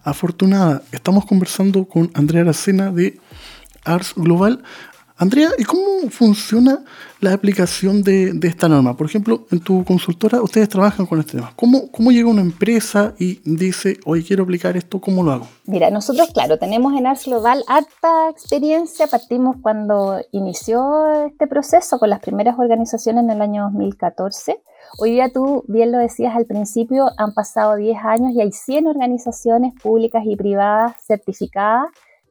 Afortunada. 0.03 0.83
Estamos 0.91 1.25
conversando 1.25 1.85
con 1.85 2.11
Andrea 2.13 2.43
Aracena 2.43 2.91
de 2.91 3.19
Ars 3.83 4.13
Global. 4.15 4.61
Andrea, 5.23 5.51
¿y 5.57 5.63
cómo 5.63 6.09
funciona 6.09 6.83
la 7.21 7.31
aplicación 7.31 8.03
de, 8.03 8.37
esta 8.43 8.67
norma? 8.67 8.97
Por 8.97 9.07
ejemplo, 9.07 9.45
en 9.51 9.61
tu 9.61 9.85
consultora 9.85 10.41
ustedes 10.41 10.67
trabajan 10.67 11.05
con 11.05 11.17
este 11.21 11.37
tema. 11.37 11.53
¿Cómo, 11.55 11.89
¿Cómo 11.93 12.11
llega 12.11 12.27
una 12.29 12.41
empresa 12.41 13.13
y 13.17 13.39
dice, 13.45 14.01
hoy 14.03 14.21
quiero 14.21 14.43
aplicar 14.43 14.75
esto? 14.75 14.99
¿Cómo 14.99 15.23
lo 15.23 15.31
hago? 15.31 15.47
Mira, 15.65 15.89
nosotros, 15.91 16.29
claro, 16.33 16.59
tenemos 16.59 16.93
en 16.97 17.07
Ars 17.07 17.23
Global 17.23 17.63
alta 17.67 18.29
experiencia. 18.31 19.07
Partimos 19.07 19.55
cuando 19.61 20.19
inició 20.33 21.25
este 21.25 21.47
proceso 21.47 21.99
con 21.99 22.09
las 22.09 22.19
primeras 22.19 22.59
organizaciones 22.59 23.23
en 23.23 23.31
el 23.31 23.41
año 23.41 23.63
2014. 23.71 24.61
Hoy 24.99 25.11
día 25.11 25.31
tú 25.33 25.63
bien 25.69 25.93
lo 25.93 25.99
decías 25.99 26.35
al 26.35 26.45
principio, 26.45 27.05
han 27.17 27.33
pasado 27.33 27.77
10 27.77 27.97
años 28.03 28.33
y 28.33 28.41
hay 28.41 28.51
100 28.51 28.87
organizaciones 28.87 29.73
públicas 29.81 30.23
y 30.25 30.35
privadas 30.35 30.97
certificadas 31.07 31.85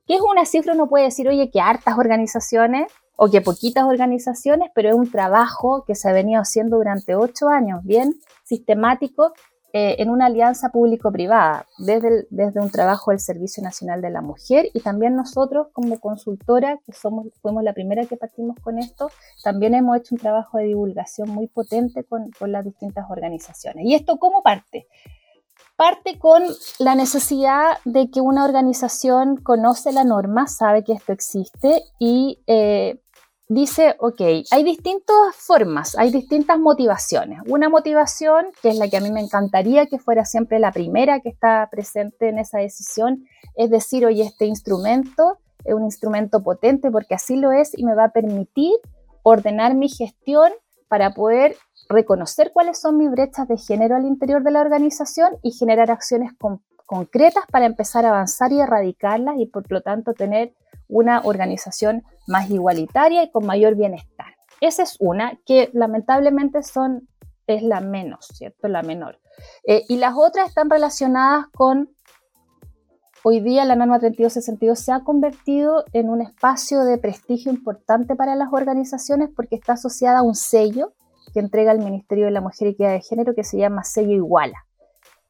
que 0.06 0.14
es 0.14 0.20
una 0.20 0.44
cifra, 0.44 0.74
uno 0.74 0.88
puede 0.88 1.04
decir, 1.04 1.28
oye, 1.28 1.50
que 1.50 1.60
hartas 1.60 1.96
organizaciones 1.98 2.92
o 3.16 3.30
que 3.30 3.40
poquitas 3.40 3.84
organizaciones, 3.84 4.70
pero 4.74 4.88
es 4.88 4.94
un 4.94 5.10
trabajo 5.10 5.84
que 5.86 5.94
se 5.94 6.08
ha 6.08 6.12
venido 6.12 6.40
haciendo 6.40 6.76
durante 6.76 7.14
ocho 7.14 7.48
años, 7.48 7.84
bien 7.84 8.14
sistemático, 8.44 9.32
eh, 9.74 10.02
en 10.02 10.10
una 10.10 10.26
alianza 10.26 10.68
público-privada, 10.68 11.66
desde, 11.78 12.26
desde 12.28 12.60
un 12.60 12.68
trabajo 12.68 13.10
del 13.10 13.20
Servicio 13.20 13.62
Nacional 13.62 14.02
de 14.02 14.10
la 14.10 14.20
Mujer 14.20 14.68
y 14.74 14.80
también 14.80 15.16
nosotros 15.16 15.68
como 15.72 15.98
consultora, 15.98 16.78
que 16.84 16.92
somos, 16.92 17.28
fuimos 17.40 17.62
la 17.62 17.72
primera 17.72 18.04
que 18.04 18.18
partimos 18.18 18.58
con 18.60 18.78
esto, 18.78 19.10
también 19.42 19.74
hemos 19.74 19.96
hecho 19.96 20.14
un 20.14 20.20
trabajo 20.20 20.58
de 20.58 20.64
divulgación 20.64 21.30
muy 21.30 21.46
potente 21.46 22.04
con, 22.04 22.30
con 22.38 22.52
las 22.52 22.66
distintas 22.66 23.06
organizaciones. 23.08 23.86
¿Y 23.86 23.94
esto 23.94 24.18
cómo 24.18 24.42
parte? 24.42 24.88
Parte 25.76 26.18
con 26.18 26.42
la 26.78 26.94
necesidad 26.94 27.78
de 27.84 28.10
que 28.10 28.20
una 28.20 28.44
organización 28.44 29.36
conoce 29.36 29.92
la 29.92 30.04
norma, 30.04 30.46
sabe 30.46 30.84
que 30.84 30.92
esto 30.92 31.12
existe 31.12 31.82
y 31.98 32.40
eh, 32.46 33.00
dice, 33.48 33.96
ok, 33.98 34.20
hay 34.50 34.62
distintas 34.64 35.34
formas, 35.36 35.96
hay 35.98 36.10
distintas 36.10 36.58
motivaciones. 36.58 37.40
Una 37.46 37.68
motivación, 37.68 38.46
que 38.62 38.70
es 38.70 38.78
la 38.78 38.88
que 38.88 38.96
a 38.96 39.00
mí 39.00 39.10
me 39.10 39.20
encantaría 39.20 39.86
que 39.86 39.98
fuera 39.98 40.24
siempre 40.24 40.58
la 40.58 40.72
primera 40.72 41.20
que 41.20 41.28
está 41.28 41.68
presente 41.70 42.28
en 42.28 42.38
esa 42.38 42.58
decisión, 42.58 43.24
es 43.54 43.70
decir, 43.70 44.06
oye, 44.06 44.24
este 44.24 44.46
instrumento 44.46 45.38
es 45.64 45.74
un 45.74 45.84
instrumento 45.84 46.42
potente 46.42 46.90
porque 46.90 47.14
así 47.14 47.36
lo 47.36 47.52
es 47.52 47.76
y 47.76 47.84
me 47.84 47.94
va 47.94 48.04
a 48.04 48.12
permitir 48.12 48.74
ordenar 49.22 49.74
mi 49.74 49.88
gestión 49.88 50.52
para 50.88 51.14
poder 51.14 51.56
reconocer 51.92 52.52
cuáles 52.52 52.80
son 52.80 52.96
mis 52.96 53.10
brechas 53.10 53.46
de 53.48 53.56
género 53.56 53.96
al 53.96 54.06
interior 54.06 54.42
de 54.42 54.50
la 54.50 54.60
organización 54.60 55.36
y 55.42 55.52
generar 55.52 55.90
acciones 55.90 56.32
concretas 56.86 57.44
para 57.50 57.66
empezar 57.66 58.04
a 58.04 58.10
avanzar 58.10 58.52
y 58.52 58.60
erradicarlas 58.60 59.36
y 59.38 59.46
por 59.46 59.70
lo 59.70 59.80
tanto 59.80 60.12
tener 60.12 60.54
una 60.88 61.20
organización 61.24 62.02
más 62.26 62.50
igualitaria 62.50 63.22
y 63.22 63.30
con 63.30 63.46
mayor 63.46 63.76
bienestar. 63.76 64.36
Esa 64.60 64.82
es 64.82 64.96
una 65.00 65.38
que 65.46 65.70
lamentablemente 65.72 66.62
son, 66.62 67.08
es 67.46 67.62
la 67.62 67.80
menos, 67.80 68.28
¿cierto? 68.34 68.68
La 68.68 68.82
menor. 68.82 69.18
Eh, 69.66 69.84
y 69.88 69.96
las 69.96 70.14
otras 70.16 70.48
están 70.48 70.70
relacionadas 70.70 71.46
con, 71.54 71.90
hoy 73.24 73.40
día 73.40 73.64
la 73.64 73.74
norma 73.74 73.98
3262 73.98 74.78
se 74.78 74.92
ha 74.92 75.00
convertido 75.00 75.84
en 75.92 76.10
un 76.10 76.20
espacio 76.20 76.84
de 76.84 76.98
prestigio 76.98 77.50
importante 77.50 78.14
para 78.14 78.36
las 78.36 78.52
organizaciones 78.52 79.30
porque 79.34 79.56
está 79.56 79.72
asociada 79.72 80.18
a 80.18 80.22
un 80.22 80.34
sello 80.34 80.92
que 81.32 81.40
entrega 81.40 81.72
el 81.72 81.78
Ministerio 81.78 82.26
de 82.26 82.30
la 82.30 82.40
Mujer 82.40 82.68
y 82.68 82.70
Equidad 82.72 82.92
de 82.92 83.00
Género 83.00 83.34
que 83.34 83.44
se 83.44 83.58
llama 83.58 83.84
sello 83.84 84.12
Iguala. 84.12 84.66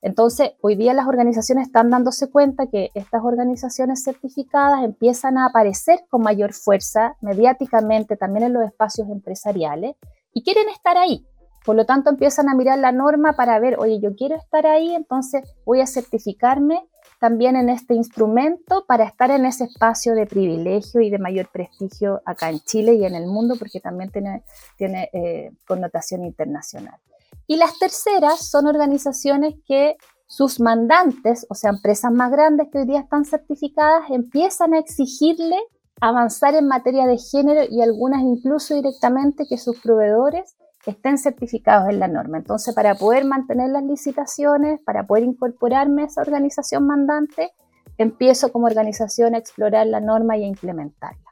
Entonces, 0.02 0.50
hoy 0.60 0.74
día 0.74 0.94
las 0.94 1.06
organizaciones 1.06 1.68
están 1.68 1.88
dándose 1.88 2.28
cuenta 2.28 2.66
que 2.66 2.90
estas 2.94 3.22
organizaciones 3.22 4.02
certificadas 4.02 4.82
empiezan 4.82 5.38
a 5.38 5.46
aparecer 5.46 6.00
con 6.10 6.22
mayor 6.22 6.52
fuerza 6.52 7.16
mediáticamente 7.20 8.16
también 8.16 8.46
en 8.46 8.52
los 8.52 8.64
espacios 8.64 9.08
empresariales 9.08 9.94
y 10.32 10.42
quieren 10.42 10.68
estar 10.70 10.96
ahí. 10.98 11.24
Por 11.64 11.76
lo 11.76 11.86
tanto, 11.86 12.10
empiezan 12.10 12.48
a 12.48 12.54
mirar 12.54 12.80
la 12.80 12.90
norma 12.90 13.34
para 13.34 13.58
ver, 13.60 13.78
oye, 13.78 14.00
yo 14.00 14.16
quiero 14.16 14.34
estar 14.34 14.66
ahí, 14.66 14.92
entonces 14.92 15.44
voy 15.64 15.80
a 15.80 15.86
certificarme 15.86 16.82
también 17.22 17.54
en 17.54 17.68
este 17.68 17.94
instrumento 17.94 18.84
para 18.84 19.04
estar 19.04 19.30
en 19.30 19.46
ese 19.46 19.62
espacio 19.62 20.16
de 20.16 20.26
privilegio 20.26 21.00
y 21.00 21.08
de 21.08 21.20
mayor 21.20 21.48
prestigio 21.52 22.20
acá 22.24 22.50
en 22.50 22.58
Chile 22.58 22.94
y 22.94 23.04
en 23.04 23.14
el 23.14 23.28
mundo, 23.28 23.54
porque 23.56 23.78
también 23.78 24.10
tiene, 24.10 25.08
eh, 25.12 25.52
connotación 25.64 26.24
internacional. 26.24 26.98
Y 27.46 27.58
las 27.58 27.78
terceras 27.78 28.50
son 28.50 28.66
organizaciones 28.66 29.54
que 29.68 29.94
sus 30.26 30.58
mandantes, 30.58 31.46
o 31.48 31.54
sea, 31.54 31.70
empresas 31.70 32.10
más 32.10 32.32
grandes 32.32 32.66
que 32.72 32.78
hoy 32.78 32.86
día 32.86 32.98
están 32.98 33.24
certificadas, 33.24 34.10
empiezan 34.10 34.74
a 34.74 34.80
exigirle 34.80 35.60
avanzar 36.00 36.56
en 36.56 36.66
materia 36.66 37.06
de 37.06 37.18
género 37.18 37.62
y 37.70 37.82
algunas 37.82 38.22
incluso 38.22 38.74
directamente 38.74 39.46
que 39.48 39.58
sus 39.58 39.78
proveedores 39.80 40.56
estén 40.90 41.18
certificados 41.18 41.88
en 41.88 42.00
la 42.00 42.08
norma. 42.08 42.38
Entonces, 42.38 42.74
para 42.74 42.94
poder 42.94 43.24
mantener 43.24 43.70
las 43.70 43.84
licitaciones, 43.84 44.80
para 44.80 45.06
poder 45.06 45.24
incorporarme 45.24 46.02
a 46.02 46.06
esa 46.06 46.22
organización 46.22 46.86
mandante, 46.86 47.52
empiezo 47.98 48.52
como 48.52 48.66
organización 48.66 49.34
a 49.34 49.38
explorar 49.38 49.86
la 49.86 50.00
norma 50.00 50.36
y 50.36 50.44
a 50.44 50.48
implementarla. 50.48 51.22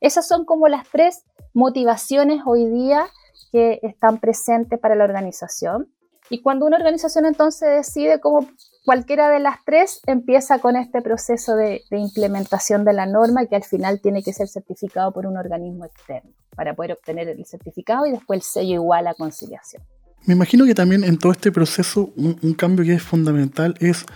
Esas 0.00 0.28
son 0.28 0.44
como 0.44 0.68
las 0.68 0.88
tres 0.88 1.24
motivaciones 1.54 2.42
hoy 2.44 2.68
día 2.68 3.06
que 3.52 3.80
están 3.82 4.18
presentes 4.18 4.78
para 4.78 4.94
la 4.94 5.04
organización. 5.04 5.92
Y 6.30 6.42
cuando 6.42 6.66
una 6.66 6.76
organización 6.76 7.26
entonces 7.26 7.68
decide 7.70 8.20
como 8.20 8.46
cualquiera 8.84 9.30
de 9.30 9.40
las 9.40 9.56
tres, 9.64 10.00
empieza 10.06 10.58
con 10.58 10.76
este 10.76 11.02
proceso 11.02 11.54
de, 11.56 11.82
implementación 11.90 12.84
de 12.84 12.92
la 12.92 13.06
norma 13.06 13.46
que 13.46 13.56
al 13.56 13.64
final 13.64 14.00
tiene 14.00 14.22
que 14.22 14.32
ser 14.32 14.48
certificado 14.48 15.12
por 15.12 15.26
un 15.26 15.36
organismo 15.36 15.84
externo 15.84 16.32
para 16.54 16.74
poder 16.74 16.92
obtener 16.92 17.28
el 17.28 17.44
certificado 17.44 18.06
y 18.06 18.12
después 18.12 18.38
el 18.38 18.42
sello 18.42 18.74
igual 18.74 19.06
a 19.06 19.14
conciliación. 19.14 19.82
Me 20.26 20.32
imagino 20.32 20.64
que 20.64 20.74
también 20.74 21.04
en 21.04 21.18
todo 21.18 21.32
este 21.32 21.52
proceso 21.52 22.10
un, 22.16 22.54
cambio 22.54 22.82
que 22.82 22.94
es 22.94 23.02
fundamental 23.02 23.74
es 23.78 24.06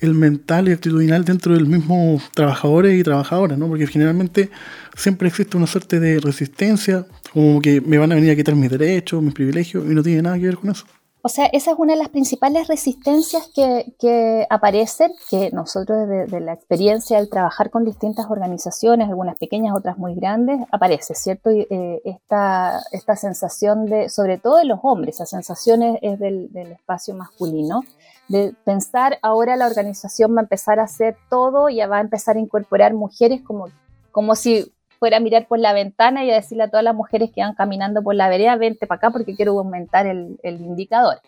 el 0.00 0.14
mental 0.14 0.66
y 0.66 0.72
actitudinal 0.72 1.26
dentro 1.26 1.52
del 1.52 1.66
mismo 1.66 2.18
trabajadores 2.32 2.98
y 2.98 3.02
trabajadoras, 3.02 3.58
¿no? 3.58 3.68
Porque 3.68 3.86
generalmente 3.86 4.48
siempre 4.96 5.28
existe 5.28 5.58
una 5.58 5.66
suerte 5.66 6.00
de 6.00 6.20
resistencia, 6.20 7.06
como 7.34 7.60
que 7.60 7.82
me 7.82 7.98
van 7.98 8.12
a 8.12 8.14
venir 8.14 8.30
a 8.30 8.36
quitar 8.36 8.54
mis 8.54 8.70
derechos, 8.70 9.22
mis 9.22 9.34
privilegios, 9.34 9.84
y 9.84 9.94
no 9.94 10.02
tiene 10.02 10.22
nada 10.22 10.38
que 10.38 10.46
ver 10.46 10.56
con 10.56 10.70
eso. 10.70 10.86
O 11.20 11.28
sea, 11.28 11.46
esa 11.46 11.72
es 11.72 11.78
una 11.78 11.94
de 11.94 11.98
las 11.98 12.10
principales 12.10 12.68
resistencias 12.68 13.50
que, 13.52 14.46
aparecen, 14.50 15.12
que 15.28 15.50
nosotros 15.50 16.08
desde, 16.08 16.40
la 16.40 16.52
experiencia 16.52 17.18
al 17.18 17.28
trabajar 17.28 17.70
con 17.70 17.84
distintas 17.84 18.26
organizaciones, 18.30 19.08
algunas 19.08 19.36
pequeñas, 19.36 19.74
otras 19.76 19.98
muy 19.98 20.14
grandes, 20.14 20.60
aparece, 20.70 21.16
¿cierto? 21.16 21.50
Eh, 21.50 22.00
esta, 22.04 22.80
esta 22.92 23.16
sensación 23.16 23.86
de, 23.86 24.08
sobre 24.08 24.38
todo 24.38 24.58
de 24.58 24.64
los 24.64 24.78
hombres, 24.84 25.16
esa 25.16 25.26
sensación 25.26 25.82
es, 25.82 26.20
del, 26.20 26.52
del, 26.52 26.72
espacio 26.72 27.14
masculino, 27.14 27.82
de 28.28 28.54
pensar 28.64 29.18
ahora 29.20 29.56
la 29.56 29.66
organización 29.66 30.36
va 30.36 30.40
a 30.40 30.44
empezar 30.44 30.78
a 30.78 30.84
hacer 30.84 31.16
todo 31.28 31.68
y 31.68 31.78
va 31.78 31.98
a 31.98 32.00
empezar 32.00 32.36
a 32.36 32.40
incorporar 32.40 32.94
mujeres 32.94 33.42
como, 33.42 33.66
como 34.12 34.36
si 34.36 34.72
fuera 34.98 35.18
a 35.18 35.20
mirar 35.20 35.46
por 35.46 35.58
la 35.58 35.72
ventana 35.72 36.24
y 36.24 36.30
a 36.30 36.34
decirle 36.34 36.64
a 36.64 36.68
todas 36.68 36.84
las 36.84 36.94
mujeres 36.94 37.30
que 37.34 37.40
van 37.40 37.54
caminando 37.54 38.02
por 38.02 38.14
la 38.14 38.28
vereda, 38.28 38.56
vente 38.56 38.86
para 38.86 38.98
acá 38.98 39.10
porque 39.10 39.34
quiero 39.34 39.58
aumentar 39.58 40.06
el, 40.06 40.38
indicador. 40.42 41.20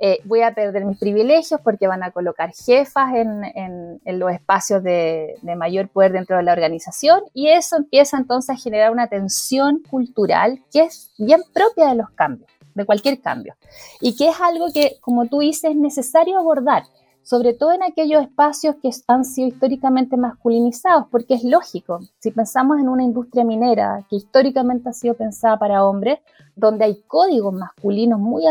Eh, 0.00 0.18
voy 0.24 0.42
a 0.42 0.52
perder 0.52 0.84
mis 0.84 0.98
privilegios 0.98 1.60
porque 1.62 1.86
van 1.86 2.02
a 2.02 2.10
colocar 2.10 2.52
jefas 2.52 3.14
en, 3.14 4.00
los 4.18 4.32
espacios 4.32 4.82
de, 4.82 5.36
mayor 5.56 5.88
poder 5.88 6.12
dentro 6.12 6.36
de 6.36 6.42
la 6.42 6.52
organización 6.52 7.22
y 7.32 7.48
eso 7.48 7.76
empieza 7.76 8.16
entonces 8.16 8.56
a 8.56 8.58
generar 8.58 8.90
una 8.90 9.06
tensión 9.06 9.82
cultural 9.88 10.60
que 10.72 10.82
es 10.82 11.12
bien 11.16 11.42
propia 11.52 11.88
de 11.88 11.94
los 11.94 12.10
cambios, 12.10 12.50
de 12.74 12.84
cualquier 12.84 13.20
cambio, 13.20 13.54
y 14.00 14.16
que 14.16 14.28
es 14.28 14.40
algo 14.40 14.66
que, 14.74 14.96
como 15.00 15.26
tú 15.26 15.38
dices, 15.38 15.70
es 15.70 15.76
necesario 15.76 16.38
abordar 16.38 16.82
sobre 17.24 17.54
todo 17.54 17.72
en 17.72 17.82
aquellos 17.82 18.22
espacios 18.22 18.76
que 18.82 18.90
han 19.08 19.24
sido 19.24 19.48
históricamente 19.48 20.16
masculinizados, 20.18 21.06
porque 21.10 21.34
es 21.34 21.42
lógico, 21.42 22.00
si 22.18 22.30
pensamos 22.30 22.78
en 22.78 22.88
una 22.88 23.02
industria 23.02 23.44
minera 23.44 24.04
que 24.10 24.16
históricamente 24.16 24.90
ha 24.90 24.92
sido 24.92 25.14
pensada 25.14 25.58
para 25.58 25.84
hombres, 25.84 26.18
donde 26.54 26.84
hay 26.84 27.02
códigos 27.06 27.54
masculinos 27.54 28.20
muy, 28.20 28.44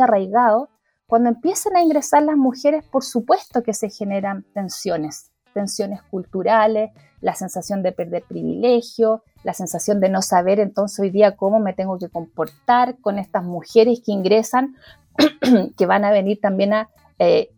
arraigados, 0.00 0.68
cuando 1.06 1.28
empiezan 1.28 1.76
a 1.76 1.82
ingresar 1.82 2.22
las 2.22 2.36
mujeres, 2.36 2.84
por 2.84 3.02
supuesto 3.02 3.64
que 3.64 3.74
se 3.74 3.90
generan 3.90 4.44
tensiones, 4.54 5.32
tensiones 5.52 6.00
culturales, 6.02 6.92
la 7.20 7.34
sensación 7.34 7.82
de 7.82 7.92
perder 7.92 8.22
privilegio, 8.28 9.22
la 9.42 9.54
sensación 9.54 9.98
de 9.98 10.08
no 10.08 10.22
saber 10.22 10.60
entonces 10.60 11.00
hoy 11.00 11.10
día 11.10 11.36
cómo 11.36 11.58
me 11.58 11.72
tengo 11.72 11.98
que 11.98 12.08
comportar 12.08 12.96
con 13.00 13.18
estas 13.18 13.42
mujeres 13.42 14.00
que 14.04 14.12
ingresan, 14.12 14.76
que 15.76 15.86
van 15.86 16.04
a 16.04 16.12
venir 16.12 16.40
también 16.40 16.74
a 16.74 16.90
eh, 17.18 17.50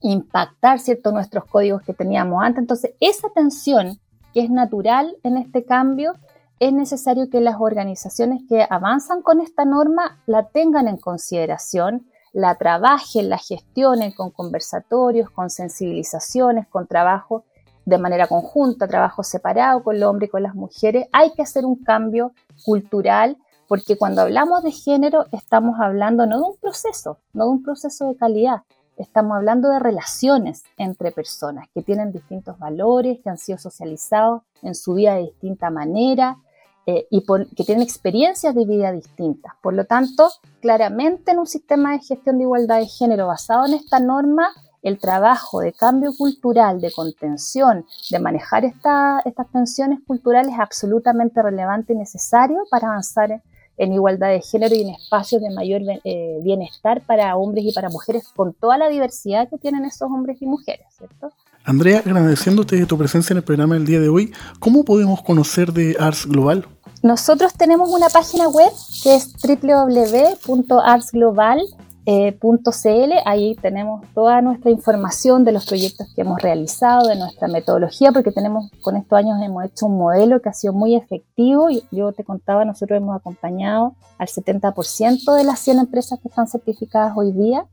impactar 0.00 0.78
¿cierto? 0.78 1.12
nuestros 1.12 1.44
códigos 1.46 1.82
que 1.82 1.94
teníamos 1.94 2.42
antes. 2.42 2.60
Entonces, 2.60 2.92
esa 3.00 3.28
tensión 3.30 3.98
que 4.32 4.40
es 4.40 4.50
natural 4.50 5.16
en 5.22 5.36
este 5.36 5.64
cambio, 5.64 6.14
es 6.58 6.72
necesario 6.72 7.30
que 7.30 7.40
las 7.40 7.56
organizaciones 7.58 8.42
que 8.48 8.66
avanzan 8.68 9.22
con 9.22 9.40
esta 9.40 9.64
norma 9.64 10.20
la 10.26 10.48
tengan 10.48 10.88
en 10.88 10.98
consideración, 10.98 12.06
la 12.32 12.56
trabajen, 12.56 13.30
la 13.30 13.38
gestionen 13.38 14.12
con 14.12 14.30
conversatorios, 14.30 15.30
con 15.30 15.50
sensibilizaciones, 15.50 16.68
con 16.68 16.86
trabajo 16.86 17.44
de 17.86 17.98
manera 17.98 18.26
conjunta, 18.26 18.86
trabajo 18.86 19.22
separado 19.22 19.82
con 19.82 19.96
el 19.96 20.04
hombre 20.04 20.26
y 20.26 20.28
con 20.28 20.42
las 20.42 20.54
mujeres. 20.54 21.06
Hay 21.12 21.32
que 21.32 21.42
hacer 21.42 21.64
un 21.64 21.82
cambio 21.82 22.32
cultural 22.64 23.38
porque 23.70 23.96
cuando 23.96 24.22
hablamos 24.22 24.64
de 24.64 24.72
género 24.72 25.26
estamos 25.30 25.78
hablando 25.78 26.26
no 26.26 26.38
de 26.38 26.42
un 26.42 26.56
proceso, 26.56 27.18
no 27.32 27.44
de 27.44 27.50
un 27.50 27.62
proceso 27.62 28.08
de 28.08 28.16
calidad, 28.16 28.62
estamos 28.96 29.36
hablando 29.36 29.70
de 29.70 29.78
relaciones 29.78 30.64
entre 30.76 31.12
personas 31.12 31.68
que 31.72 31.80
tienen 31.80 32.10
distintos 32.10 32.58
valores, 32.58 33.20
que 33.22 33.30
han 33.30 33.38
sido 33.38 33.58
socializados 33.58 34.42
en 34.62 34.74
su 34.74 34.94
vida 34.94 35.14
de 35.14 35.26
distinta 35.26 35.70
manera 35.70 36.38
eh, 36.84 37.06
y 37.12 37.24
que 37.54 37.62
tienen 37.62 37.84
experiencias 37.84 38.56
de 38.56 38.64
vida 38.64 38.90
distintas. 38.90 39.52
Por 39.62 39.74
lo 39.74 39.84
tanto, 39.84 40.30
claramente 40.60 41.30
en 41.30 41.38
un 41.38 41.46
sistema 41.46 41.92
de 41.92 42.00
gestión 42.00 42.38
de 42.38 42.42
igualdad 42.42 42.80
de 42.80 42.86
género 42.86 43.28
basado 43.28 43.66
en 43.66 43.74
esta 43.74 44.00
norma, 44.00 44.48
el 44.82 44.98
trabajo 44.98 45.60
de 45.60 45.72
cambio 45.72 46.10
cultural, 46.18 46.80
de 46.80 46.90
contención, 46.90 47.86
de 48.10 48.18
manejar 48.18 48.64
estas 48.64 49.22
tensiones 49.52 50.00
culturales 50.04 50.54
es 50.54 50.58
absolutamente 50.58 51.40
relevante 51.40 51.92
y 51.92 51.96
necesario 51.96 52.64
para 52.68 52.88
avanzar 52.88 53.40
en 53.80 53.92
igualdad 53.94 54.28
de 54.28 54.42
género 54.42 54.74
y 54.74 54.82
en 54.82 54.90
espacios 54.90 55.40
de 55.40 55.48
mayor 55.50 55.80
eh, 56.04 56.38
bienestar 56.42 57.00
para 57.06 57.34
hombres 57.36 57.64
y 57.64 57.72
para 57.72 57.88
mujeres, 57.88 58.28
con 58.36 58.52
toda 58.52 58.76
la 58.76 58.90
diversidad 58.90 59.48
que 59.48 59.56
tienen 59.56 59.86
esos 59.86 60.02
hombres 60.02 60.36
y 60.40 60.46
mujeres, 60.46 60.86
¿cierto? 60.96 61.32
Andrea, 61.64 62.02
agradeciéndote 62.04 62.84
tu 62.84 62.98
presencia 62.98 63.32
en 63.32 63.38
el 63.38 63.44
programa 63.44 63.74
del 63.74 63.86
día 63.86 64.00
de 64.00 64.10
hoy, 64.10 64.34
¿cómo 64.58 64.84
podemos 64.84 65.22
conocer 65.22 65.72
de 65.72 65.96
Arts 65.98 66.26
Global? 66.26 66.66
Nosotros 67.02 67.54
tenemos 67.54 67.88
una 67.88 68.10
página 68.10 68.48
web 68.48 68.70
que 69.02 69.14
es 69.14 69.32
www.artsglobal.com 69.42 71.79
eh, 72.06 72.38
.cl, 72.40 73.12
ahí 73.26 73.54
tenemos 73.56 74.02
toda 74.14 74.40
nuestra 74.40 74.70
información 74.70 75.44
de 75.44 75.52
los 75.52 75.66
proyectos 75.66 76.12
que 76.14 76.22
hemos 76.22 76.40
realizado, 76.40 77.06
de 77.06 77.16
nuestra 77.16 77.46
metodología, 77.46 78.10
porque 78.12 78.32
tenemos 78.32 78.70
con 78.80 78.96
estos 78.96 79.18
años 79.18 79.40
hemos 79.42 79.64
hecho 79.64 79.86
un 79.86 79.98
modelo 79.98 80.40
que 80.40 80.48
ha 80.48 80.54
sido 80.54 80.72
muy 80.72 80.96
efectivo. 80.96 81.68
Yo 81.90 82.12
te 82.12 82.24
contaba, 82.24 82.64
nosotros 82.64 82.96
hemos 82.96 83.14
acompañado 83.14 83.94
al 84.18 84.28
70% 84.28 85.34
de 85.34 85.44
las 85.44 85.58
100 85.60 85.78
empresas 85.78 86.18
que 86.20 86.28
están 86.28 86.46
certificadas 86.46 87.12
hoy 87.16 87.32
día, 87.32 87.66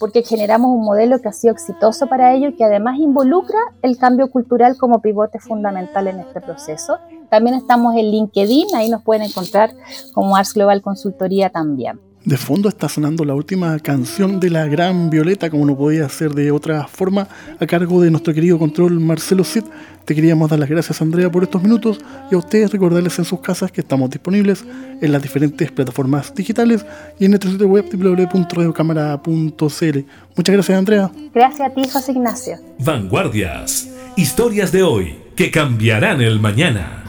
porque 0.00 0.22
generamos 0.22 0.70
un 0.70 0.84
modelo 0.84 1.20
que 1.20 1.28
ha 1.28 1.32
sido 1.32 1.52
exitoso 1.52 2.06
para 2.06 2.34
ello 2.34 2.48
y 2.48 2.56
que 2.56 2.64
además 2.64 2.98
involucra 2.98 3.58
el 3.82 3.98
cambio 3.98 4.30
cultural 4.30 4.76
como 4.78 5.00
pivote 5.02 5.38
fundamental 5.38 6.08
en 6.08 6.20
este 6.20 6.40
proceso. 6.40 6.98
También 7.28 7.56
estamos 7.56 7.94
en 7.96 8.10
LinkedIn, 8.10 8.74
ahí 8.74 8.88
nos 8.88 9.02
pueden 9.02 9.24
encontrar 9.24 9.72
como 10.14 10.36
Ars 10.36 10.54
Global 10.54 10.80
Consultoría 10.80 11.50
también. 11.50 12.07
De 12.24 12.36
fondo 12.36 12.68
está 12.68 12.88
sonando 12.88 13.24
la 13.24 13.34
última 13.34 13.78
canción 13.78 14.40
de 14.40 14.50
la 14.50 14.66
gran 14.66 15.08
Violeta, 15.08 15.50
como 15.50 15.64
no 15.64 15.76
podía 15.76 16.08
ser 16.08 16.32
de 16.32 16.50
otra 16.50 16.86
forma, 16.86 17.28
a 17.58 17.66
cargo 17.66 18.02
de 18.02 18.10
nuestro 18.10 18.34
querido 18.34 18.58
control 18.58 19.00
Marcelo 19.00 19.44
Cid. 19.44 19.64
Te 20.04 20.14
queríamos 20.14 20.50
dar 20.50 20.58
las 20.58 20.68
gracias, 20.68 21.00
Andrea, 21.00 21.30
por 21.30 21.44
estos 21.44 21.62
minutos 21.62 22.00
y 22.30 22.34
a 22.34 22.38
ustedes 22.38 22.72
recordarles 22.72 23.18
en 23.18 23.24
sus 23.24 23.40
casas 23.40 23.70
que 23.70 23.82
estamos 23.82 24.10
disponibles 24.10 24.64
en 25.00 25.12
las 25.12 25.22
diferentes 25.22 25.70
plataformas 25.70 26.34
digitales 26.34 26.84
y 27.18 27.26
en 27.26 27.30
nuestro 27.30 27.50
sitio 27.50 27.68
web 27.68 27.84
www.radiocámara.cl. 27.90 29.98
Muchas 30.36 30.54
gracias, 30.54 30.78
Andrea. 30.78 31.10
Gracias 31.34 31.70
a 31.70 31.74
ti, 31.74 31.82
José 31.88 32.12
Ignacio. 32.12 32.56
Vanguardias. 32.80 33.88
Historias 34.16 34.72
de 34.72 34.82
hoy 34.82 35.16
que 35.36 35.50
cambiarán 35.50 36.20
el 36.20 36.40
mañana. 36.40 37.04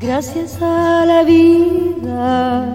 Gracias 0.00 0.58
a 0.60 1.04
la 1.06 1.22
vida 1.22 2.74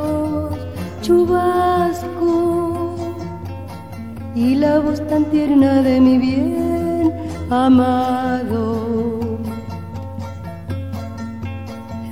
chubasco 1.11 2.95
y 4.33 4.55
la 4.55 4.79
voz 4.79 5.05
tan 5.09 5.25
tierna 5.25 5.81
de 5.81 5.99
mi 5.99 6.17
bien 6.17 7.11
amado. 7.49 8.65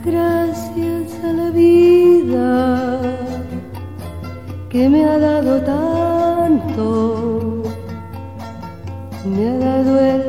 Gracias 0.04 1.08
a 1.24 1.32
la 1.40 1.50
vida 1.52 3.00
que 4.70 4.90
me 4.90 5.06
ha 5.06 5.18
dado 5.18 5.62
tanto, 5.62 6.88
me 9.34 9.50
ha 9.50 9.58
dado 9.68 10.00
el 10.12 10.29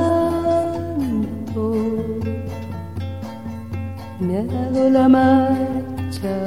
marcha 5.09 6.37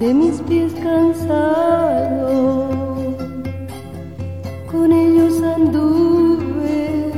de 0.00 0.14
mis 0.14 0.40
pies 0.42 0.72
cansados, 0.82 2.66
con 4.70 4.92
ellos 4.92 5.42
anduve 5.42 7.12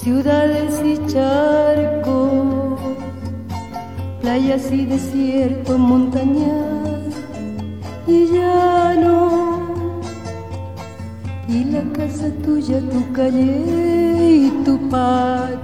ciudades 0.00 0.80
y 0.84 0.98
charcos, 1.06 2.80
playas 4.20 4.70
y 4.72 4.86
desiertos, 4.86 5.78
montañas 5.78 7.14
y 8.06 8.26
llano, 8.32 9.72
y 11.48 11.64
la 11.64 11.82
casa 11.92 12.30
tuya, 12.44 12.80
tu 12.80 13.12
calle 13.12 13.62
y 14.46 14.50
tu 14.64 14.78
patio 14.88 15.63